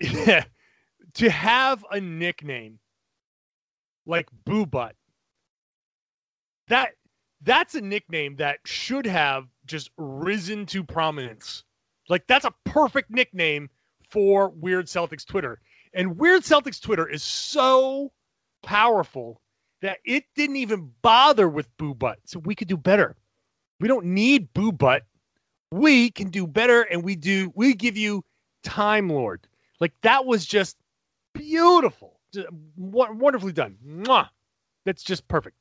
to 0.00 1.30
have 1.30 1.84
a 1.90 2.00
nickname 2.00 2.78
like 4.06 4.28
Boo 4.44 4.64
Butt 4.64 4.94
that 6.68 6.94
that's 7.42 7.74
a 7.74 7.80
nickname 7.80 8.36
that 8.36 8.58
should 8.64 9.06
have 9.06 9.46
just 9.66 9.90
risen 9.96 10.66
to 10.66 10.82
prominence. 10.82 11.64
Like 12.08 12.26
that's 12.26 12.44
a 12.44 12.54
perfect 12.64 13.10
nickname 13.10 13.68
for 14.10 14.48
Weird 14.50 14.86
Celtics 14.86 15.26
Twitter. 15.26 15.60
And 15.94 16.18
Weird 16.18 16.42
Celtics 16.42 16.80
Twitter 16.80 17.08
is 17.08 17.22
so 17.22 18.12
powerful 18.62 19.40
that 19.80 19.98
it 20.04 20.24
didn't 20.34 20.56
even 20.56 20.92
bother 21.02 21.48
with 21.48 21.68
Boo 21.76 21.94
Butt. 21.94 22.18
So 22.24 22.40
we 22.40 22.54
could 22.54 22.68
do 22.68 22.76
better. 22.76 23.16
We 23.80 23.88
don't 23.88 24.06
need 24.06 24.52
Boo 24.52 24.72
Butt. 24.72 25.04
We 25.70 26.10
can 26.10 26.30
do 26.30 26.46
better 26.46 26.82
and 26.82 27.02
we 27.02 27.14
do 27.14 27.52
we 27.54 27.74
give 27.74 27.96
you 27.96 28.24
Time 28.64 29.08
Lord. 29.08 29.46
Like 29.80 29.92
that 30.02 30.24
was 30.24 30.44
just 30.44 30.76
beautiful. 31.34 32.18
Just 32.32 32.48
wonderfully 32.76 33.52
done. 33.52 33.76
Mwah. 33.86 34.28
That's 34.84 35.02
just 35.02 35.28
perfect. 35.28 35.56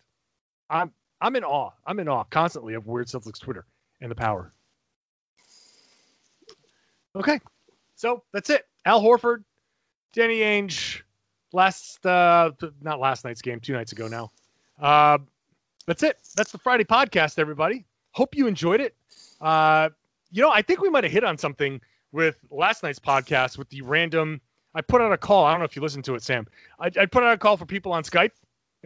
I'm 0.70 0.92
I'm 1.22 1.36
in 1.36 1.44
awe. 1.44 1.72
I'm 1.86 2.00
in 2.00 2.08
awe 2.08 2.24
constantly 2.26 2.74
of 2.74 2.88
Weird 2.88 3.08
Celtics 3.08 3.40
Twitter 3.40 3.66
and 4.02 4.12
the 4.12 4.16
power. 4.16 4.54
Okay. 7.16 7.40
So 7.96 8.24
that's 8.32 8.50
it. 8.50 8.68
Al 8.86 9.02
Horford, 9.02 9.44
Danny 10.14 10.40
Ainge, 10.40 11.02
last 11.54 12.06
uh 12.06 12.52
not 12.82 13.00
last 13.00 13.26
night's 13.26 13.42
game, 13.42 13.60
two 13.60 13.74
nights 13.74 13.92
ago 13.92 14.08
now. 14.08 14.32
Uh 14.80 15.18
that's 15.86 16.04
it. 16.04 16.18
That's 16.36 16.52
the 16.52 16.58
Friday 16.58 16.84
podcast, 16.84 17.40
everybody. 17.40 17.86
Hope 18.12 18.36
you 18.36 18.48
enjoyed 18.48 18.82
it. 18.82 18.96
Uh 19.42 19.90
you 20.32 20.42
know, 20.42 20.52
I 20.52 20.62
think 20.62 20.82
we 20.82 20.90
might 20.90 21.04
have 21.04 21.14
hit 21.14 21.24
on 21.24 21.38
something 21.38 21.80
with 22.12 22.40
last 22.52 22.84
night's 22.84 23.00
podcast 23.00 23.58
with 23.58 23.70
the 23.70 23.82
random 23.82 24.42
I 24.76 24.82
put 24.82 25.02
out 25.02 25.12
a 25.12 25.18
call. 25.18 25.46
I 25.46 25.52
don't 25.52 25.60
know 25.60 25.66
if 25.66 25.76
you 25.76 25.82
listened 25.82 26.06
to 26.06 26.14
it, 26.14 26.22
Sam. 26.22 26.46
I, 26.80 26.92
I 27.00 27.06
put 27.08 27.24
out 27.24 27.34
a 27.34 27.38
call 27.38 27.58
for 27.58 27.66
people 27.66 27.92
on 27.92 28.04
Skype 28.04 28.32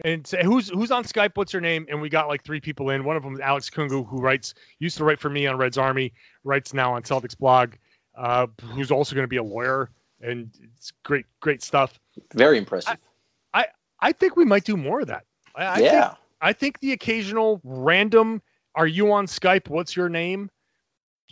and 0.04 0.26
say 0.26 0.42
who's 0.42 0.68
who's 0.70 0.90
on 0.90 1.04
Skype. 1.04 1.32
What's 1.34 1.52
your 1.52 1.62
name? 1.62 1.86
And 1.88 2.00
we 2.00 2.08
got 2.08 2.28
like 2.28 2.44
three 2.44 2.60
people 2.60 2.90
in. 2.90 3.04
One 3.04 3.16
of 3.16 3.22
them 3.22 3.34
is 3.34 3.40
Alex 3.40 3.70
Kungu, 3.70 4.06
who 4.06 4.20
writes 4.20 4.54
used 4.78 4.96
to 4.98 5.04
write 5.04 5.20
for 5.20 5.30
me 5.30 5.46
on 5.46 5.56
Red's 5.56 5.78
Army, 5.78 6.12
writes 6.44 6.74
now 6.74 6.94
on 6.94 7.02
Celtics 7.02 7.36
blog. 7.36 7.74
Uh, 8.14 8.46
who's 8.74 8.90
also 8.90 9.14
going 9.14 9.24
to 9.24 9.28
be 9.28 9.38
a 9.38 9.42
lawyer, 9.42 9.90
and 10.20 10.50
it's 10.76 10.92
great 11.02 11.24
great 11.40 11.62
stuff. 11.62 11.98
Very 12.34 12.58
impressive. 12.58 12.98
I 13.54 13.60
I, 13.62 13.66
I 14.00 14.12
think 14.12 14.36
we 14.36 14.44
might 14.44 14.64
do 14.64 14.76
more 14.76 15.00
of 15.00 15.06
that. 15.06 15.24
I, 15.54 15.64
I 15.64 15.78
yeah. 15.78 16.08
Think, 16.08 16.18
I 16.42 16.52
think 16.52 16.80
the 16.80 16.92
occasional 16.92 17.60
random. 17.64 18.42
Are 18.74 18.86
you 18.86 19.12
on 19.12 19.26
Skype? 19.26 19.68
What's 19.68 19.96
your 19.96 20.08
name? 20.08 20.50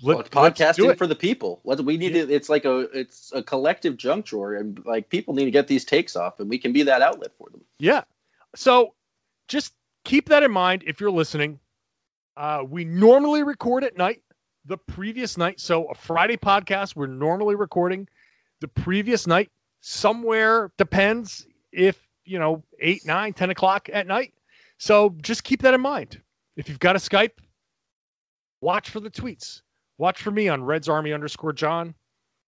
Let, 0.03 0.35
well, 0.35 0.51
podcasting 0.51 0.97
for 0.97 1.07
the 1.07 1.15
people. 1.15 1.61
What 1.63 1.85
we 1.85 1.97
need 1.99 2.15
yeah. 2.15 2.25
to, 2.25 2.33
it's 2.33 2.49
like 2.49 2.65
a 2.65 2.81
it's 2.99 3.33
a 3.35 3.43
collective 3.43 3.97
junk 3.99 4.25
drawer, 4.25 4.55
and 4.55 4.83
like 4.87 5.11
people 5.11 5.35
need 5.35 5.45
to 5.45 5.51
get 5.51 5.69
these 5.69 5.85
takes 5.85 6.17
off, 6.17 6.41
and 6.41 6.49
we 6.49 6.59
can 6.59 6.73
be 6.73 6.83
that 6.85 7.03
outlet 7.03 7.33
for 7.37 7.51
them. 7.51 7.61
Yeah, 7.79 8.05
so 8.55 8.95
just 9.49 9.75
keep 10.05 10.29
that 10.29 10.43
in 10.43 10.51
mind 10.51 10.85
if 10.87 11.01
you're 11.01 11.11
listening. 11.11 11.59
Uh, 12.37 12.65
we 12.69 12.85
normally 12.85 13.43
record 13.43 13.85
at 13.85 13.97
night, 13.97 14.23
the 14.65 14.77
previous 14.77 15.37
night. 15.37 15.61
So 15.61 15.85
a 15.87 15.95
Friday 15.95 16.37
podcast, 16.37 16.97
we're 16.97 17.07
normally 17.07 17.55
recording 17.55 18.09
the 18.61 18.69
previous 18.69 19.27
night. 19.27 19.51
Somewhere 19.81 20.71
depends 20.79 21.47
if 21.73 22.07
you 22.25 22.39
know 22.39 22.63
eight, 22.81 23.05
nine, 23.05 23.33
ten 23.33 23.51
o'clock 23.51 23.89
at 23.93 24.07
night. 24.07 24.33
So 24.79 25.15
just 25.21 25.45
keep 25.45 25.63
that 25.63 25.75
in 25.75 25.81
mind. 25.81 26.21
If 26.57 26.69
you've 26.69 26.79
got 26.79 26.97
a 26.97 26.99
Skype, 26.99 27.33
watch 28.61 28.91
for 28.91 29.01
the 29.01 29.11
tweets. 29.11 29.63
Watch 29.99 30.23
for 30.23 30.31
me 30.31 30.49
on 30.49 30.65
Reds 30.65 30.89
Army 30.89 31.13
underscore 31.13 31.53
John. 31.53 31.95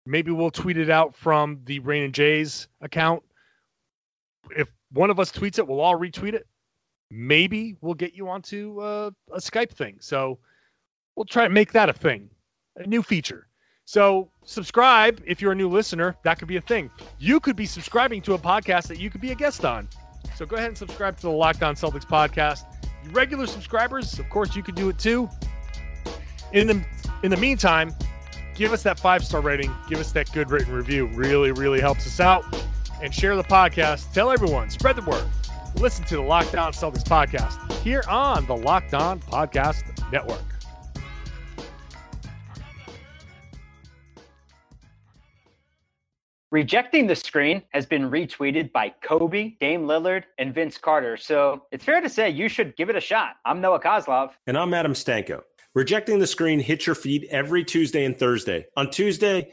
Maybe 0.06 0.30
we'll 0.30 0.50
tweet 0.50 0.76
it 0.76 0.90
out 0.90 1.14
from 1.14 1.60
the 1.64 1.80
Rain 1.80 2.04
and 2.04 2.14
Jays 2.14 2.68
account. 2.80 3.22
If 4.56 4.68
one 4.92 5.10
of 5.10 5.20
us 5.20 5.30
tweets 5.30 5.58
it, 5.58 5.66
we'll 5.66 5.80
all 5.80 5.98
retweet 5.98 6.34
it. 6.34 6.46
Maybe 7.10 7.76
we'll 7.80 7.94
get 7.94 8.14
you 8.14 8.28
onto 8.28 8.80
uh, 8.80 9.10
a 9.32 9.38
Skype 9.38 9.70
thing. 9.72 9.96
So 10.00 10.38
we'll 11.16 11.26
try 11.26 11.44
to 11.44 11.50
make 11.50 11.72
that 11.72 11.88
a 11.88 11.92
thing, 11.92 12.30
a 12.76 12.86
new 12.86 13.02
feature. 13.02 13.48
So 13.84 14.30
subscribe 14.44 15.20
if 15.26 15.42
you're 15.42 15.52
a 15.52 15.56
new 15.56 15.68
listener. 15.68 16.16
That 16.22 16.38
could 16.38 16.46
be 16.46 16.56
a 16.56 16.60
thing. 16.60 16.90
You 17.18 17.40
could 17.40 17.56
be 17.56 17.66
subscribing 17.66 18.22
to 18.22 18.34
a 18.34 18.38
podcast 18.38 18.86
that 18.86 19.00
you 19.00 19.10
could 19.10 19.20
be 19.20 19.32
a 19.32 19.34
guest 19.34 19.64
on. 19.64 19.88
So 20.36 20.46
go 20.46 20.56
ahead 20.56 20.68
and 20.68 20.78
subscribe 20.78 21.16
to 21.16 21.22
the 21.22 21.30
Locked 21.30 21.64
On 21.64 21.74
Celtics 21.74 22.04
podcast. 22.04 22.64
You 23.04 23.10
regular 23.10 23.46
subscribers, 23.46 24.18
of 24.18 24.28
course, 24.30 24.54
you 24.54 24.62
could 24.62 24.76
do 24.76 24.88
it 24.88 24.98
too. 24.98 25.28
In 26.52 26.66
the 26.68 26.84
in 27.22 27.30
the 27.30 27.36
meantime, 27.36 27.92
give 28.54 28.72
us 28.72 28.82
that 28.84 28.98
five 29.00 29.24
star 29.24 29.40
rating. 29.40 29.74
Give 29.88 29.98
us 29.98 30.12
that 30.12 30.32
good 30.32 30.50
written 30.50 30.72
review. 30.72 31.06
Really, 31.08 31.50
really 31.52 31.80
helps 31.80 32.06
us 32.06 32.20
out. 32.20 32.44
And 33.02 33.14
share 33.14 33.36
the 33.36 33.44
podcast. 33.44 34.12
Tell 34.12 34.30
everyone. 34.30 34.70
Spread 34.70 34.96
the 34.96 35.02
word. 35.02 35.26
Listen 35.76 36.04
to 36.06 36.16
the 36.16 36.22
Locked 36.22 36.54
On 36.54 36.72
Celtics 36.72 37.04
podcast 37.04 37.72
here 37.82 38.02
on 38.08 38.44
the 38.46 38.56
Locked 38.56 38.94
On 38.94 39.20
Podcast 39.20 39.84
Network. 40.12 40.42
Rejecting 46.52 47.06
the 47.06 47.14
screen 47.14 47.62
has 47.70 47.86
been 47.86 48.10
retweeted 48.10 48.72
by 48.72 48.92
Kobe, 49.02 49.52
Dame 49.60 49.86
Lillard, 49.86 50.24
and 50.36 50.52
Vince 50.52 50.76
Carter. 50.76 51.16
So 51.16 51.62
it's 51.70 51.84
fair 51.84 52.00
to 52.00 52.08
say 52.08 52.28
you 52.28 52.48
should 52.48 52.76
give 52.76 52.90
it 52.90 52.96
a 52.96 53.00
shot. 53.00 53.36
I'm 53.44 53.60
Noah 53.60 53.80
Kozlov. 53.80 54.32
And 54.48 54.58
I'm 54.58 54.74
Adam 54.74 54.94
Stanko. 54.94 55.42
Rejecting 55.76 56.18
the 56.18 56.26
screen 56.26 56.58
hits 56.58 56.86
your 56.86 56.96
feed 56.96 57.28
every 57.30 57.62
Tuesday 57.62 58.04
and 58.04 58.18
Thursday. 58.18 58.66
On 58.76 58.90
Tuesday, 58.90 59.52